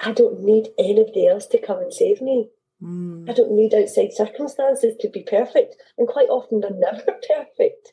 I 0.00 0.12
don't 0.12 0.40
need 0.40 0.68
anybody 0.78 1.26
else 1.26 1.46
to 1.46 1.58
come 1.58 1.78
and 1.78 1.92
save 1.92 2.20
me. 2.22 2.48
Mm. 2.82 3.28
I 3.28 3.34
don't 3.34 3.52
need 3.52 3.74
outside 3.74 4.12
circumstances 4.12 4.96
to 5.00 5.08
be 5.08 5.22
perfect. 5.22 5.76
And 5.98 6.08
quite 6.08 6.28
often 6.28 6.60
they're 6.60 6.70
never 6.74 7.18
perfect. 7.28 7.92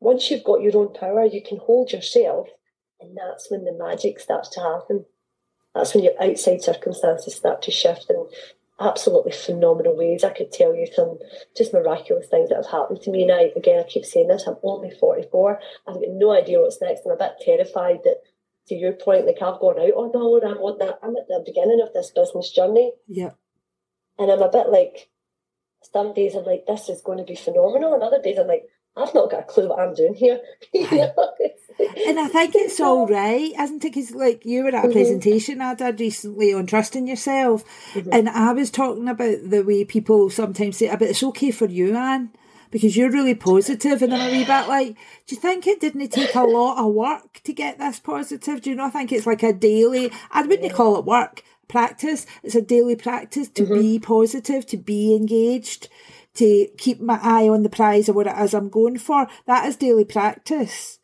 Once 0.00 0.30
you've 0.30 0.44
got 0.44 0.60
your 0.60 0.76
own 0.76 0.92
power, 0.92 1.24
you 1.24 1.42
can 1.42 1.58
hold 1.58 1.92
yourself, 1.92 2.48
and 3.00 3.16
that's 3.16 3.50
when 3.50 3.64
the 3.64 3.72
magic 3.72 4.20
starts 4.20 4.48
to 4.50 4.60
happen. 4.60 5.06
That's 5.74 5.94
when 5.94 6.04
your 6.04 6.20
outside 6.20 6.62
circumstances 6.62 7.34
start 7.34 7.62
to 7.62 7.70
shift 7.70 8.06
in 8.10 8.26
absolutely 8.78 9.32
phenomenal 9.32 9.96
ways. 9.96 10.24
I 10.24 10.30
could 10.30 10.52
tell 10.52 10.74
you 10.74 10.86
some 10.86 11.18
just 11.56 11.72
miraculous 11.72 12.26
things 12.28 12.48
that 12.48 12.56
have 12.56 12.70
happened 12.70 13.02
to 13.02 13.10
me. 13.10 13.22
And 13.22 13.32
I, 13.32 13.52
again, 13.56 13.80
I 13.80 13.88
keep 13.88 14.04
saying 14.04 14.28
this, 14.28 14.46
I'm 14.46 14.56
only 14.62 14.90
44. 14.90 15.60
I've 15.86 15.94
got 15.94 16.02
no 16.08 16.32
idea 16.32 16.60
what's 16.60 16.80
next. 16.80 17.02
I'm 17.06 17.12
a 17.12 17.16
bit 17.16 17.32
terrified 17.40 18.00
that 18.04 18.22
to 18.68 18.74
your 18.74 18.92
point, 18.92 19.26
like 19.26 19.42
I've 19.42 19.60
gone 19.60 19.78
out 19.78 19.96
on 19.96 20.12
the 20.12 20.18
own. 20.18 20.44
I'm 20.44 20.62
on 20.62 20.78
that. 20.78 20.98
I'm 21.02 21.16
at 21.16 21.28
the 21.28 21.42
beginning 21.44 21.80
of 21.82 21.92
this 21.92 22.10
business 22.10 22.50
journey. 22.50 22.92
Yeah. 23.08 23.30
And 24.18 24.30
I'm 24.30 24.42
a 24.42 24.50
bit 24.50 24.68
like, 24.68 25.08
some 25.92 26.14
days 26.14 26.34
I'm 26.34 26.44
like, 26.44 26.66
this 26.66 26.88
is 26.88 27.02
going 27.02 27.18
to 27.18 27.24
be 27.24 27.36
phenomenal, 27.36 27.94
and 27.94 28.02
other 28.02 28.20
days 28.20 28.38
I'm 28.38 28.48
like, 28.48 28.64
I've 28.96 29.14
not 29.14 29.30
got 29.30 29.40
a 29.40 29.44
clue 29.44 29.68
what 29.68 29.78
I'm 29.78 29.94
doing 29.94 30.14
here. 30.14 30.40
and 30.74 32.18
I 32.18 32.28
think 32.28 32.54
it's 32.54 32.80
all 32.80 33.06
right, 33.08 33.52
isn't 33.60 33.84
it? 33.84 33.88
Because 33.94 34.12
like 34.12 34.44
you 34.46 34.62
were 34.62 34.68
at 34.68 34.74
a 34.74 34.78
mm-hmm. 34.78 34.92
presentation 34.92 35.60
I 35.60 35.74
did 35.74 36.00
recently 36.00 36.54
on 36.54 36.66
trusting 36.66 37.06
yourself, 37.06 37.64
mm-hmm. 37.92 38.08
and 38.12 38.28
I 38.28 38.52
was 38.52 38.70
talking 38.70 39.08
about 39.08 39.38
the 39.50 39.62
way 39.62 39.84
people 39.84 40.30
sometimes 40.30 40.78
say, 40.78 40.88
"But 40.90 41.02
it's 41.02 41.22
okay 41.22 41.50
for 41.50 41.66
you, 41.66 41.94
Anne." 41.94 42.30
Because 42.70 42.96
you're 42.96 43.10
really 43.10 43.34
positive 43.34 44.02
and 44.02 44.14
I'm 44.14 44.28
a 44.28 44.32
wee 44.32 44.44
bit 44.44 44.68
like, 44.68 44.96
do 45.26 45.34
you 45.34 45.40
think 45.40 45.66
it 45.66 45.80
didn't 45.80 46.08
take 46.08 46.34
a 46.34 46.42
lot 46.42 46.78
of 46.78 46.92
work 46.92 47.40
to 47.44 47.52
get 47.52 47.78
this 47.78 48.00
positive? 48.00 48.62
Do 48.62 48.70
you 48.70 48.76
know, 48.76 48.86
I 48.86 48.90
think 48.90 49.12
it's 49.12 49.26
like 49.26 49.42
a 49.42 49.52
daily, 49.52 50.12
I 50.30 50.42
wouldn't 50.42 50.72
call 50.72 50.98
it 50.98 51.04
work, 51.04 51.42
practice. 51.68 52.26
It's 52.42 52.54
a 52.54 52.62
daily 52.62 52.96
practice 52.96 53.48
to 53.50 53.62
mm-hmm. 53.62 53.74
be 53.74 53.98
positive, 53.98 54.66
to 54.66 54.76
be 54.76 55.14
engaged, 55.14 55.88
to 56.34 56.68
keep 56.78 57.00
my 57.00 57.18
eye 57.22 57.48
on 57.48 57.62
the 57.62 57.68
prize 57.68 58.08
or 58.08 58.12
what 58.12 58.26
it 58.26 58.38
is 58.38 58.54
I'm 58.54 58.68
going 58.68 58.98
for. 58.98 59.26
That 59.46 59.66
is 59.66 59.76
daily 59.76 60.04
practice. 60.04 60.95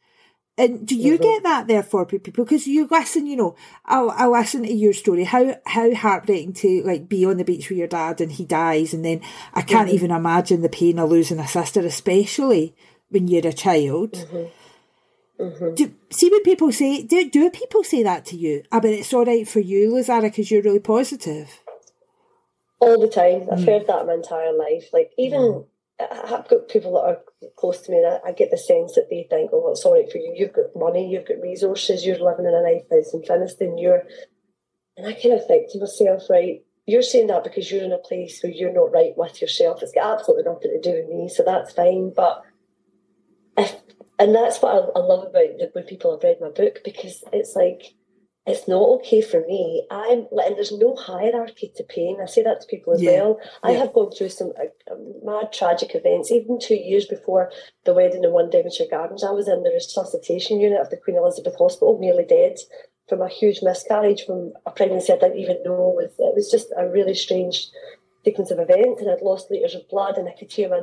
And 0.58 0.86
do 0.86 0.94
you 0.94 1.14
mm-hmm. 1.14 1.22
get 1.22 1.42
that 1.44 1.66
there 1.66 1.82
for 1.82 2.04
people? 2.04 2.44
Because 2.44 2.66
you 2.66 2.86
listen, 2.90 3.26
you 3.26 3.36
know, 3.36 3.56
I'll, 3.86 4.10
I'll 4.10 4.32
listen 4.32 4.64
to 4.64 4.72
your 4.72 4.92
story. 4.92 5.24
How 5.24 5.56
how 5.64 5.94
heartbreaking 5.94 6.52
to 6.54 6.82
like 6.82 7.08
be 7.08 7.24
on 7.24 7.38
the 7.38 7.44
beach 7.44 7.70
with 7.70 7.78
your 7.78 7.88
dad 7.88 8.20
and 8.20 8.30
he 8.30 8.44
dies, 8.44 8.92
and 8.92 9.02
then 9.02 9.22
I 9.54 9.62
can't 9.62 9.88
mm-hmm. 9.88 9.94
even 9.94 10.10
imagine 10.10 10.60
the 10.60 10.68
pain 10.68 10.98
of 10.98 11.10
losing 11.10 11.38
a 11.38 11.48
sister, 11.48 11.80
especially 11.80 12.74
when 13.08 13.28
you're 13.28 13.46
a 13.46 13.52
child. 13.52 14.12
Mm-hmm. 14.12 15.42
mm-hmm. 15.42 15.74
Do, 15.74 15.94
see 16.10 16.28
what 16.28 16.44
people 16.44 16.70
say? 16.70 17.02
Do 17.02 17.30
do 17.30 17.48
people 17.48 17.82
say 17.82 18.02
that 18.02 18.26
to 18.26 18.36
you? 18.36 18.62
I 18.70 18.80
mean, 18.80 18.92
it's 18.92 19.14
all 19.14 19.24
right 19.24 19.48
for 19.48 19.60
you, 19.60 19.90
Lazara, 19.92 20.22
because 20.22 20.50
you're 20.50 20.62
really 20.62 20.80
positive. 20.80 21.48
All 22.78 23.00
the 23.00 23.08
time, 23.08 23.48
I've 23.50 23.60
mm. 23.60 23.66
heard 23.66 23.86
that 23.86 24.06
my 24.06 24.14
entire 24.14 24.52
life. 24.52 24.92
Like 24.92 25.12
even 25.16 25.40
mm. 25.40 25.66
I've 26.10 26.48
got 26.48 26.68
people 26.68 26.94
that 26.94 27.08
are 27.08 27.20
close 27.56 27.80
to 27.82 27.90
me, 27.90 27.98
and 27.98 28.06
I, 28.06 28.28
I, 28.28 28.32
get 28.32 28.50
the 28.50 28.58
sense 28.58 28.94
that 28.94 29.08
they 29.10 29.26
think, 29.28 29.50
"Oh, 29.52 29.70
it's 29.70 29.84
all 29.84 29.94
right 29.94 30.10
for 30.10 30.18
you. 30.18 30.32
You've 30.34 30.52
got 30.52 30.76
money, 30.76 31.08
you've 31.08 31.26
got 31.26 31.40
resources, 31.40 32.04
you're 32.04 32.18
living 32.18 32.46
in 32.46 32.54
a 32.54 32.62
nice 32.62 32.82
house 32.90 33.14
in 33.14 33.22
Finnieston. 33.22 33.80
You're," 33.80 34.04
and 34.96 35.06
I 35.06 35.12
kind 35.12 35.34
of 35.34 35.46
think 35.46 35.70
to 35.70 35.80
myself, 35.80 36.28
"Right, 36.30 36.64
you're 36.86 37.02
saying 37.02 37.28
that 37.28 37.44
because 37.44 37.70
you're 37.70 37.84
in 37.84 37.92
a 37.92 37.98
place 37.98 38.42
where 38.42 38.52
you're 38.52 38.72
not 38.72 38.92
right 38.92 39.16
with 39.16 39.40
yourself. 39.40 39.82
It's 39.82 39.92
got 39.92 40.18
absolutely 40.18 40.52
nothing 40.52 40.70
to 40.72 40.80
do 40.80 40.96
with 40.96 41.08
me, 41.08 41.28
so 41.28 41.42
that's 41.42 41.72
fine." 41.72 42.12
But 42.14 42.42
if, 43.56 43.76
and 44.18 44.34
that's 44.34 44.60
what 44.62 44.74
I, 44.74 44.98
I 44.98 45.02
love 45.02 45.24
about 45.24 45.58
the, 45.58 45.70
when 45.72 45.84
people 45.84 46.12
have 46.12 46.22
read 46.22 46.40
my 46.40 46.50
book 46.50 46.80
because 46.84 47.24
it's 47.32 47.56
like 47.56 47.94
it's 48.44 48.66
not 48.66 48.82
okay 48.96 49.20
for 49.20 49.40
me. 49.42 49.86
I'm 49.90 50.26
and 50.32 50.56
there's 50.56 50.72
no 50.72 50.96
hierarchy 50.96 51.72
to 51.76 51.84
pain. 51.84 52.18
I 52.20 52.26
say 52.26 52.42
that 52.42 52.60
to 52.60 52.66
people 52.66 52.92
as 52.92 53.00
yeah. 53.00 53.12
well. 53.12 53.40
I 53.62 53.72
have 53.72 53.92
gone 53.92 54.10
through 54.10 54.30
some 54.30 54.52
uh, 54.60 54.94
mad 55.22 55.52
tragic 55.52 55.94
events. 55.94 56.32
Even 56.32 56.58
two 56.58 56.74
years 56.74 57.06
before 57.06 57.52
the 57.84 57.94
wedding 57.94 58.24
in 58.24 58.32
One 58.32 58.50
Devonshire 58.50 58.88
Gardens, 58.90 59.22
I 59.22 59.30
was 59.30 59.46
in 59.46 59.62
the 59.62 59.70
resuscitation 59.70 60.60
unit 60.60 60.80
of 60.80 60.90
the 60.90 60.96
Queen 60.96 61.16
Elizabeth 61.16 61.54
Hospital, 61.56 61.98
nearly 62.00 62.24
dead 62.24 62.56
from 63.08 63.20
a 63.20 63.28
huge 63.28 63.60
miscarriage 63.62 64.24
from 64.24 64.52
a 64.66 64.70
pregnancy 64.72 65.12
I 65.12 65.18
didn't 65.18 65.38
even 65.38 65.62
know. 65.64 65.92
With 65.94 66.14
it 66.18 66.34
was 66.34 66.50
just 66.50 66.72
a 66.76 66.88
really 66.88 67.14
strange 67.14 67.68
sequence 68.24 68.50
of 68.50 68.58
events, 68.58 69.00
and 69.00 69.10
I'd 69.10 69.22
lost 69.22 69.52
liters 69.52 69.76
of 69.76 69.88
blood, 69.88 70.18
and 70.18 70.28
I 70.28 70.32
could 70.32 70.50
hear 70.50 70.68
my 70.68 70.80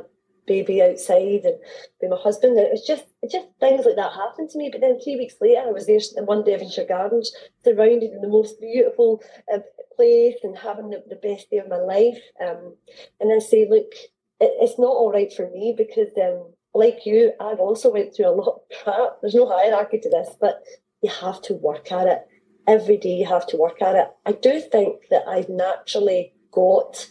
baby 0.50 0.82
outside 0.82 1.44
and 1.44 1.58
be 2.00 2.08
my 2.08 2.16
husband. 2.16 2.58
And 2.58 2.66
it 2.66 2.72
was 2.72 2.84
just 2.84 3.04
just 3.30 3.46
things 3.60 3.86
like 3.86 3.94
that 3.94 4.12
happened 4.12 4.50
to 4.50 4.58
me. 4.58 4.68
But 4.72 4.80
then 4.80 4.98
three 4.98 5.16
weeks 5.16 5.36
later, 5.40 5.60
I 5.60 5.70
was 5.70 5.86
there 5.86 6.00
in 6.16 6.26
one 6.26 6.42
Devonshire 6.42 6.86
Gardens, 6.86 7.32
surrounded 7.62 8.10
in 8.10 8.20
the 8.20 8.28
most 8.28 8.60
beautiful 8.60 9.22
uh, 9.52 9.60
place 9.94 10.38
and 10.42 10.58
having 10.58 10.90
the, 10.90 11.04
the, 11.08 11.20
best 11.28 11.50
day 11.50 11.58
of 11.58 11.68
my 11.68 11.76
life. 11.76 12.18
Um, 12.44 12.74
and 13.20 13.30
then 13.30 13.40
say, 13.40 13.68
look, 13.70 13.92
it, 14.40 14.52
it's 14.60 14.78
not 14.78 14.88
all 14.98 15.12
right 15.12 15.32
for 15.32 15.48
me 15.50 15.74
because, 15.76 16.10
um, 16.20 16.52
like 16.74 17.06
you, 17.06 17.32
I've 17.40 17.60
also 17.60 17.92
went 17.92 18.14
through 18.14 18.28
a 18.28 18.38
lot 18.40 18.56
of 18.56 18.60
crap. 18.82 19.20
There's 19.20 19.34
no 19.34 19.48
hierarchy 19.48 20.00
to 20.00 20.10
this, 20.10 20.30
but 20.40 20.64
you 21.00 21.10
have 21.10 21.40
to 21.42 21.54
work 21.54 21.92
at 21.92 22.08
it. 22.08 22.26
Every 22.66 22.96
day 22.96 23.14
you 23.14 23.26
have 23.26 23.46
to 23.48 23.56
work 23.56 23.80
at 23.82 23.94
it. 23.94 24.08
I 24.26 24.32
do 24.32 24.60
think 24.60 25.08
that 25.10 25.28
I've 25.28 25.48
naturally 25.48 26.32
got 26.50 27.08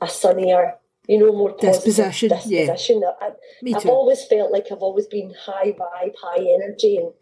a 0.00 0.08
sunnier 0.08 0.79
you 1.10 1.18
know, 1.18 1.32
more 1.32 1.56
dispossession. 1.58 2.28
dispossession. 2.28 3.00
Yeah. 3.02 3.10
I, 3.20 3.30
Me 3.62 3.74
I've 3.74 3.82
too. 3.82 3.88
always 3.88 4.24
felt 4.24 4.52
like 4.52 4.66
I've 4.70 4.78
always 4.78 5.08
been 5.08 5.34
high 5.44 5.72
vibe, 5.72 6.14
high 6.22 6.38
energy, 6.38 6.98
and 6.98 7.12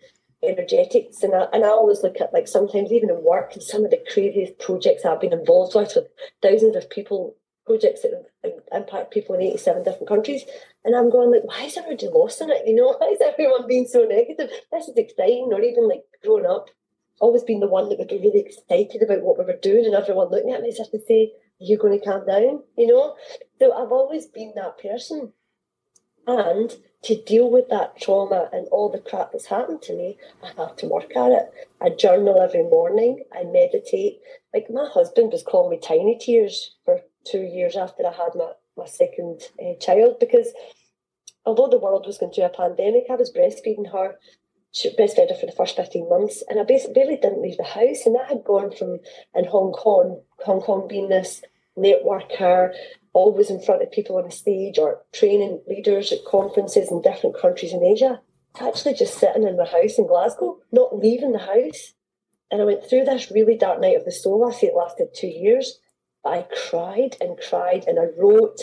energetics. 0.43 1.23
And 1.23 1.35
I, 1.35 1.47
and 1.55 1.65
I 1.65 1.69
always 1.69 2.03
look 2.03 2.21
at 2.21 2.35
like 2.35 2.49
sometimes 2.49 2.93
even 2.93 3.09
in 3.09 3.25
work 3.25 3.55
and 3.55 3.63
some 3.63 3.87
of 3.87 3.91
the 3.91 4.05
craziest 4.13 4.59
projects 4.59 5.07
I've 5.07 5.23
been 5.23 5.33
involved 5.33 5.75
with 5.75 5.95
with 5.97 6.09
thousands 6.43 6.77
of 6.77 6.91
people, 6.91 7.35
projects 7.65 8.03
that 8.03 8.29
impact 8.73 9.11
people 9.11 9.35
in 9.35 9.41
87 9.41 9.85
different 9.85 10.09
countries. 10.09 10.43
And 10.85 10.95
I'm 10.95 11.09
going 11.09 11.31
like, 11.31 11.45
why 11.45 11.63
is 11.63 11.79
everybody 11.79 12.09
lost 12.09 12.43
in 12.43 12.51
it? 12.51 12.67
You 12.67 12.75
know, 12.75 12.93
why 12.99 13.09
is 13.09 13.23
everyone 13.23 13.67
being 13.67 13.87
so 13.87 14.05
negative? 14.05 14.51
This 14.71 14.89
is 14.89 14.99
exciting. 14.99 15.49
Or 15.51 15.63
even 15.63 15.89
like 15.89 16.03
growing 16.23 16.45
up, 16.45 16.69
always 17.21 17.43
been 17.43 17.61
the 17.61 17.67
one 17.67 17.89
that 17.89 17.99
would 17.99 18.09
be 18.09 18.19
really 18.19 18.41
excited 18.41 19.03
about 19.03 19.23
what 19.23 19.39
we 19.39 19.47
were 19.47 19.59
doing 19.63 19.87
and 19.87 19.95
everyone 19.95 20.31
looking 20.31 20.53
at 20.53 20.61
me 20.61 20.69
as 20.69 20.79
if 20.79 20.91
to 20.91 21.01
say, 21.09 21.33
you're 21.59 21.79
going 21.79 21.99
to 21.99 22.05
calm 22.05 22.27
down, 22.27 22.63
you 22.77 22.87
know? 22.87 23.17
So 23.59 23.73
I've 23.73 23.93
always 23.93 24.27
been 24.27 24.53
that 24.57 24.79
person. 24.79 25.33
And 26.27 26.75
to 27.03 27.23
deal 27.23 27.51
with 27.51 27.69
that 27.71 27.99
trauma 28.01 28.49
and 28.53 28.69
all 28.71 28.91
the 28.91 28.99
crap 28.99 29.33
that's 29.33 29.47
happened 29.47 29.83
to 29.83 29.95
me, 29.95 30.19
I 30.43 30.49
have 30.61 30.77
to 30.77 30.87
work 30.87 31.17
at 31.17 31.33
it. 31.33 31.51
I 31.81 31.91
journal 31.91 32.41
every 32.41 32.65
morning, 32.65 33.25
I 33.33 33.45
meditate. 33.45 34.21
Like 34.53 34.67
my 34.71 34.89
husband 34.93 35.33
was 35.33 35.43
calling 35.43 35.71
me 35.71 35.79
tiny 35.79 36.19
tears 36.19 36.77
for 36.85 37.01
two 37.25 37.41
years 37.41 37.77
after 37.77 38.07
I 38.07 38.13
had 38.13 38.35
my, 38.35 38.53
my 38.77 38.87
second 38.87 39.43
uh, 39.59 39.75
child 39.81 40.19
because 40.21 40.49
although 41.47 41.69
the 41.69 41.79
world 41.79 42.05
was 42.07 42.19
going 42.19 42.33
through 42.33 42.45
a 42.45 42.51
pandemic, 42.51 43.05
I 43.11 43.15
was 43.15 43.33
breastfeeding 43.33 43.93
her 43.93 44.17
she 44.71 44.95
breastfed 44.95 45.31
her 45.31 45.35
for 45.35 45.47
the 45.47 45.53
first 45.53 45.77
15 45.77 46.09
months 46.09 46.43
and 46.49 46.61
I 46.61 46.65
basically 46.65 47.17
didn't 47.17 47.43
leave 47.43 47.57
the 47.57 47.65
house 47.65 48.05
and 48.05 48.15
that 48.15 48.29
had 48.29 48.45
gone 48.45 48.71
from 48.71 48.99
in 49.35 49.45
Hong 49.47 49.73
Kong 49.73 50.21
Hong 50.45 50.61
Kong 50.61 50.87
being 50.89 51.09
this 51.09 51.43
networker 51.77 52.73
always 53.13 53.51
in 53.51 53.61
front 53.61 53.83
of 53.83 53.91
people 53.91 54.17
on 54.17 54.27
a 54.27 54.31
stage 54.31 54.79
or 54.79 55.03
training 55.13 55.61
leaders 55.69 56.13
at 56.13 56.25
conferences 56.25 56.91
in 56.91 57.03
different 57.03 57.39
countries 57.39 57.73
in 57.73 57.83
Asia 57.83 58.21
actually 58.61 58.95
just 58.95 59.19
sitting 59.19 59.47
in 59.47 59.57
my 59.57 59.65
house 59.65 59.99
in 59.99 60.07
Glasgow 60.07 60.59
not 60.73 60.97
leaving 60.99 61.33
the 61.33 61.39
house 61.39 61.95
and 62.51 62.61
I 62.61 62.65
went 62.65 62.85
through 62.85 63.05
this 63.05 63.31
really 63.31 63.57
dark 63.57 63.81
night 63.81 63.97
of 63.97 64.05
the 64.05 64.13
soul 64.13 64.49
I 64.49 64.53
say 64.53 64.69
it 64.69 64.77
lasted 64.77 65.09
two 65.15 65.29
years 65.29 65.79
but 66.25 66.31
I 66.31 66.47
cried 66.71 67.17
and 67.21 67.39
cried 67.49 67.85
and 67.87 67.99
I 67.99 68.07
wrote 68.19 68.61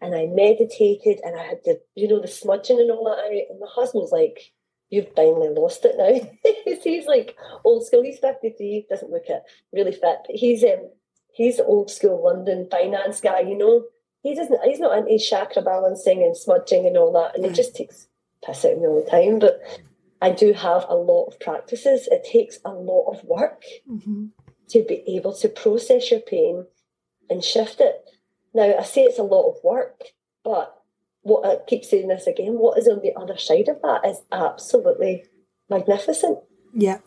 and 0.00 0.14
I 0.14 0.26
meditated 0.26 1.20
and 1.24 1.38
I 1.38 1.44
had 1.44 1.60
the 1.64 1.80
you 1.94 2.08
know 2.08 2.20
the 2.20 2.28
smudging 2.28 2.80
and 2.80 2.90
all 2.90 3.04
that 3.04 3.24
and 3.24 3.60
my 3.60 3.66
husband's 3.70 4.12
like 4.12 4.52
you've 4.90 5.14
finally 5.14 5.50
lost 5.50 5.84
it 5.84 5.96
now. 5.96 6.52
he's 6.82 7.06
like 7.06 7.36
old 7.64 7.86
school. 7.86 8.02
He's 8.02 8.18
53, 8.18 8.86
doesn't 8.88 9.10
look 9.10 9.26
it 9.26 9.42
really 9.72 9.92
fit. 9.92 10.02
But 10.26 10.26
he's 10.30 10.64
um 10.64 10.90
he's 11.38 11.60
old 11.60 11.90
school 11.90 12.22
London 12.22 12.68
finance 12.70 13.20
guy, 13.20 13.40
you 13.40 13.56
know. 13.56 13.84
He 14.22 14.34
doesn't 14.34 14.60
he's 14.64 14.80
not 14.80 14.98
into 14.98 15.18
chakra 15.18 15.62
balancing 15.62 16.22
and 16.22 16.36
smudging 16.36 16.86
and 16.86 16.98
all 16.98 17.12
that. 17.12 17.36
And 17.36 17.44
mm. 17.44 17.50
it 17.50 17.54
just 17.54 17.74
takes 17.74 18.08
piss 18.44 18.64
out 18.64 18.72
of 18.72 18.78
me 18.80 18.86
all 18.86 19.02
the 19.02 19.10
time. 19.10 19.38
But 19.38 19.62
I 20.20 20.32
do 20.32 20.52
have 20.52 20.84
a 20.88 20.96
lot 20.96 21.26
of 21.26 21.40
practices. 21.40 22.08
It 22.10 22.26
takes 22.30 22.58
a 22.64 22.72
lot 22.72 23.12
of 23.12 23.24
work 23.24 23.62
mm-hmm. 23.88 24.26
to 24.70 24.84
be 24.86 25.04
able 25.06 25.32
to 25.34 25.48
process 25.48 26.10
your 26.10 26.20
pain 26.20 26.66
and 27.30 27.42
shift 27.42 27.80
it. 27.80 28.04
Now 28.52 28.76
I 28.76 28.82
say 28.82 29.02
it's 29.02 29.20
a 29.20 29.22
lot 29.22 29.48
of 29.48 29.62
work, 29.62 30.02
but 30.44 30.74
what 31.22 31.46
I 31.46 31.64
keep 31.68 31.84
saying 31.84 32.08
this 32.08 32.26
again, 32.26 32.54
what 32.54 32.78
is 32.78 32.88
on 32.88 33.00
the 33.02 33.14
other 33.16 33.38
side 33.38 33.68
of 33.68 33.80
that 33.82 34.04
is 34.04 34.20
absolutely 34.32 35.24
magnificent. 35.70 36.38
Yeah, 36.74 36.98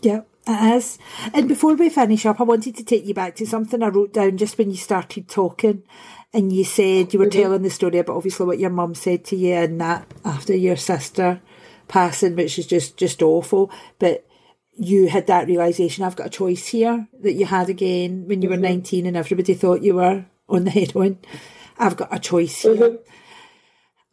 yeah, 0.00 0.22
it 0.46 0.76
is. 0.76 0.98
And 1.34 1.48
before 1.48 1.74
we 1.74 1.90
finish 1.90 2.26
up, 2.26 2.40
I 2.40 2.44
wanted 2.44 2.76
to 2.76 2.84
take 2.84 3.06
you 3.06 3.14
back 3.14 3.36
to 3.36 3.46
something 3.46 3.82
I 3.82 3.88
wrote 3.88 4.12
down 4.12 4.36
just 4.36 4.58
when 4.58 4.70
you 4.70 4.76
started 4.76 5.28
talking. 5.28 5.82
And 6.32 6.52
you 6.52 6.64
said 6.64 7.12
you 7.12 7.18
were 7.18 7.26
mm-hmm. 7.26 7.40
telling 7.40 7.62
the 7.62 7.70
story 7.70 7.98
about 7.98 8.16
obviously 8.16 8.44
what 8.44 8.58
your 8.58 8.70
mum 8.70 8.94
said 8.94 9.24
to 9.26 9.36
you 9.36 9.54
and 9.54 9.80
that 9.80 10.12
after 10.24 10.54
your 10.54 10.76
sister 10.76 11.40
passing, 11.88 12.36
which 12.36 12.58
is 12.58 12.66
just 12.66 12.98
just 12.98 13.22
awful. 13.22 13.70
But 13.98 14.26
you 14.74 15.08
had 15.08 15.26
that 15.28 15.46
realization. 15.46 16.04
I've 16.04 16.16
got 16.16 16.26
a 16.26 16.30
choice 16.30 16.66
here 16.66 17.08
that 17.22 17.32
you 17.32 17.46
had 17.46 17.70
again 17.70 18.26
when 18.26 18.42
you 18.42 18.50
mm-hmm. 18.50 18.60
were 18.60 18.68
nineteen, 18.68 19.06
and 19.06 19.16
everybody 19.16 19.54
thought 19.54 19.82
you 19.82 19.94
were 19.94 20.26
on 20.48 20.64
the 20.64 20.70
heroin. 20.70 21.18
I've 21.78 21.96
got 21.96 22.14
a 22.14 22.18
choice 22.18 22.60
here. 22.60 22.74
Mm-hmm. 22.74 22.96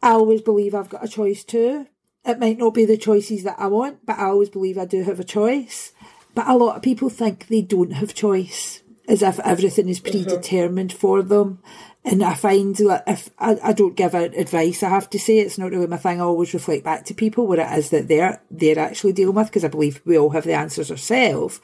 I 0.02 0.10
always 0.12 0.40
believe 0.40 0.74
I've 0.74 0.88
got 0.88 1.04
a 1.04 1.08
choice 1.08 1.44
too. 1.44 1.86
It 2.26 2.40
might 2.40 2.58
not 2.58 2.74
be 2.74 2.84
the 2.84 2.96
choices 2.96 3.44
that 3.44 3.56
I 3.58 3.68
want, 3.68 4.04
but 4.04 4.18
I 4.18 4.24
always 4.24 4.50
believe 4.50 4.76
I 4.76 4.84
do 4.84 5.04
have 5.04 5.20
a 5.20 5.24
choice. 5.24 5.92
But 6.34 6.48
a 6.48 6.56
lot 6.56 6.76
of 6.76 6.82
people 6.82 7.08
think 7.08 7.46
they 7.46 7.62
don't 7.62 7.92
have 7.92 8.14
choice, 8.14 8.82
as 9.08 9.22
if 9.22 9.38
everything 9.40 9.88
is 9.88 10.00
mm-hmm. 10.00 10.10
predetermined 10.10 10.90
mm-hmm. 10.90 10.98
for 10.98 11.22
them. 11.22 11.60
And 12.04 12.22
I 12.22 12.34
find 12.34 12.74
that 12.76 13.04
if 13.06 13.30
I, 13.38 13.58
I 13.62 13.72
don't 13.72 13.96
give 13.96 14.14
out 14.14 14.36
advice, 14.36 14.82
I 14.82 14.90
have 14.90 15.10
to 15.10 15.18
say 15.18 15.38
it's 15.38 15.58
not 15.58 15.70
really 15.70 15.86
my 15.86 15.96
thing. 15.96 16.20
I 16.20 16.24
always 16.24 16.54
reflect 16.54 16.84
back 16.84 17.04
to 17.06 17.14
people 17.14 17.46
what 17.46 17.58
it 17.58 17.72
is 17.78 17.90
that 17.90 18.06
they're 18.06 18.40
they're 18.50 18.78
actually 18.78 19.12
dealing 19.12 19.34
with 19.34 19.48
because 19.48 19.64
I 19.64 19.68
believe 19.68 20.02
we 20.04 20.18
all 20.18 20.30
have 20.30 20.44
the 20.44 20.54
answers 20.54 20.90
ourselves. 20.90 21.60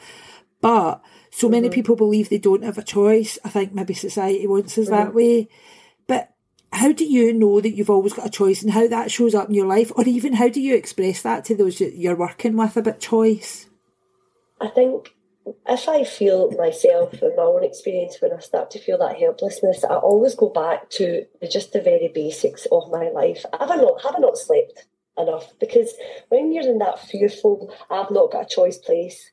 But 0.61 1.03
so 1.31 1.47
mm-hmm. 1.47 1.53
many 1.53 1.69
people 1.71 1.95
believe 1.97 2.29
they 2.29 2.39
don't 2.39 2.65
have 2.65 2.79
a 2.79 2.83
choice. 2.83 3.39
I 3.45 3.51
think 3.51 3.73
maybe 3.73 3.95
society 3.95 4.47
wants 4.47 4.79
us 4.79 4.87
mm-hmm. 4.87 4.95
that 4.95 5.15
way. 5.15 5.49
But 6.07 6.33
how 6.73 6.93
do 6.93 7.05
you 7.05 7.33
know 7.33 7.61
that 7.61 7.77
you've 7.77 7.91
always 7.91 8.13
got 8.13 8.27
a 8.27 8.31
choice 8.31 8.63
and 8.63 8.73
how 8.73 8.89
that 8.89 9.11
shows 9.11 9.35
up 9.35 9.49
in 9.49 9.55
your 9.55 9.67
life? 9.67 9.93
Or 9.95 10.05
even 10.05 10.35
how 10.35 10.49
do 10.49 10.61
you 10.61 10.75
express 10.75 11.23
that 11.23 11.45
to 11.47 11.55
those 11.55 11.81
you're 11.81 12.17
working 12.17 12.57
with 12.57 12.77
about 12.77 13.01
choice? 13.01 13.69
I 14.61 14.69
think 14.69 15.15
if 15.67 15.89
I 15.89 16.05
feel 16.05 16.51
myself 16.53 17.15
in 17.15 17.37
my 17.37 17.43
own 17.43 17.65
experience 17.65 18.19
when 18.21 18.33
I 18.33 18.39
start 18.39 18.71
to 18.73 18.79
feel 18.79 18.99
that 18.99 19.19
helplessness, 19.19 19.85
I 19.85 19.97
always 19.97 20.35
go 20.35 20.49
back 20.49 20.89
to 20.91 21.27
just 21.51 21.73
the 21.73 21.81
very 21.81 22.11
basics 22.15 22.67
of 22.73 22.91
my 22.91 23.09
life. 23.09 23.45
Have 23.59 23.71
I 23.71 23.77
not 23.77 24.03
have 24.03 24.15
I 24.17 24.19
not 24.19 24.39
slept 24.39 24.87
enough? 25.19 25.53
Because 25.59 25.93
when 26.29 26.53
you're 26.53 26.71
in 26.71 26.79
that 26.79 27.01
fearful, 27.01 27.75
I've 27.91 28.11
not 28.11 28.33
got 28.33 28.47
a 28.47 28.55
choice 28.55 28.79
place, 28.79 29.33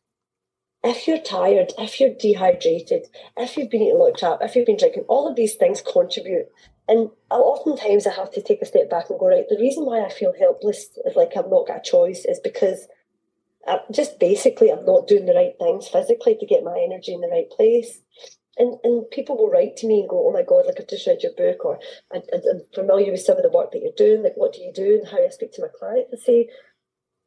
if 0.84 1.08
you're 1.08 1.19
tired, 1.19 1.73
if 1.78 1.99
you're 1.99 2.13
dehydrated, 2.13 3.08
if 3.36 3.58
you've 3.58 3.69
been 3.69 3.82
eating 3.82 3.95
a 3.95 3.99
lot 3.99 4.12
of 4.12 4.17
crap, 4.17 4.39
if 4.41 4.56
you've 4.56 4.65
been 4.65 4.78
drinking, 4.78 5.04
all 5.08 5.28
of 5.28 5.36
these 5.36 5.56
things 5.56 5.82
contribute. 5.82 6.47
And 6.89 7.12
oftentimes 7.30 8.08
I 8.08 8.13
have 8.15 8.32
to 8.32 8.41
take 8.41 8.63
a 8.63 8.65
step 8.65 8.89
back 8.89 9.12
and 9.12 9.19
go, 9.19 9.28
right, 9.28 9.45
the 9.47 9.60
reason 9.60 9.86
why 9.86 10.04
I 10.04 10.10
feel 10.10 10.34
helpless, 10.38 10.89
is 11.06 11.15
like 11.15 11.38
I've 11.38 11.47
not 11.47 11.67
got 11.67 11.78
a 11.78 11.89
choice, 11.89 12.25
is 12.25 12.39
because 12.39 12.88
I, 13.67 13.82
just 13.91 14.19
basically 14.19 14.71
I'm 14.71 14.86
not 14.86 15.08
doing 15.08 15.28
the 15.28 15.36
right 15.36 15.54
things 15.60 15.88
physically 15.88 16.36
to 16.39 16.47
get 16.47 16.63
my 16.63 16.84
energy 16.84 17.13
in 17.13 17.21
the 17.21 17.28
right 17.28 17.47
place. 17.47 17.99
And, 18.58 18.80
and 18.84 19.10
people 19.12 19.38
will 19.38 19.52
write 19.52 19.78
to 19.78 19.88
me 19.88 19.99
and 19.99 20.10
go, 20.10 20.28
oh 20.28 20.34
my 20.34 20.41
God, 20.41 20.65
like 20.65 20.78
I've 20.80 20.88
just 20.88 21.06
read 21.06 21.21
your 21.21 21.34
book 21.34 21.63
or 21.63 21.80
I, 22.12 22.17
am 22.34 22.63
familiar 22.73 23.12
with 23.12 23.21
some 23.21 23.38
of 23.38 23.43
the 23.43 23.52
work 23.52 23.71
that 23.71 23.84
you're 23.84 23.91
doing. 23.95 24.23
Like, 24.23 24.36
what 24.36 24.54
do 24.54 24.62
you 24.62 24.73
do 24.73 24.99
and 24.99 25.08
how 25.08 25.23
I 25.23 25.30
speak 25.30 25.54
to 25.54 25.62
my 25.62 25.67
clients? 25.78 26.12
I 26.12 26.17
say, 26.25 26.49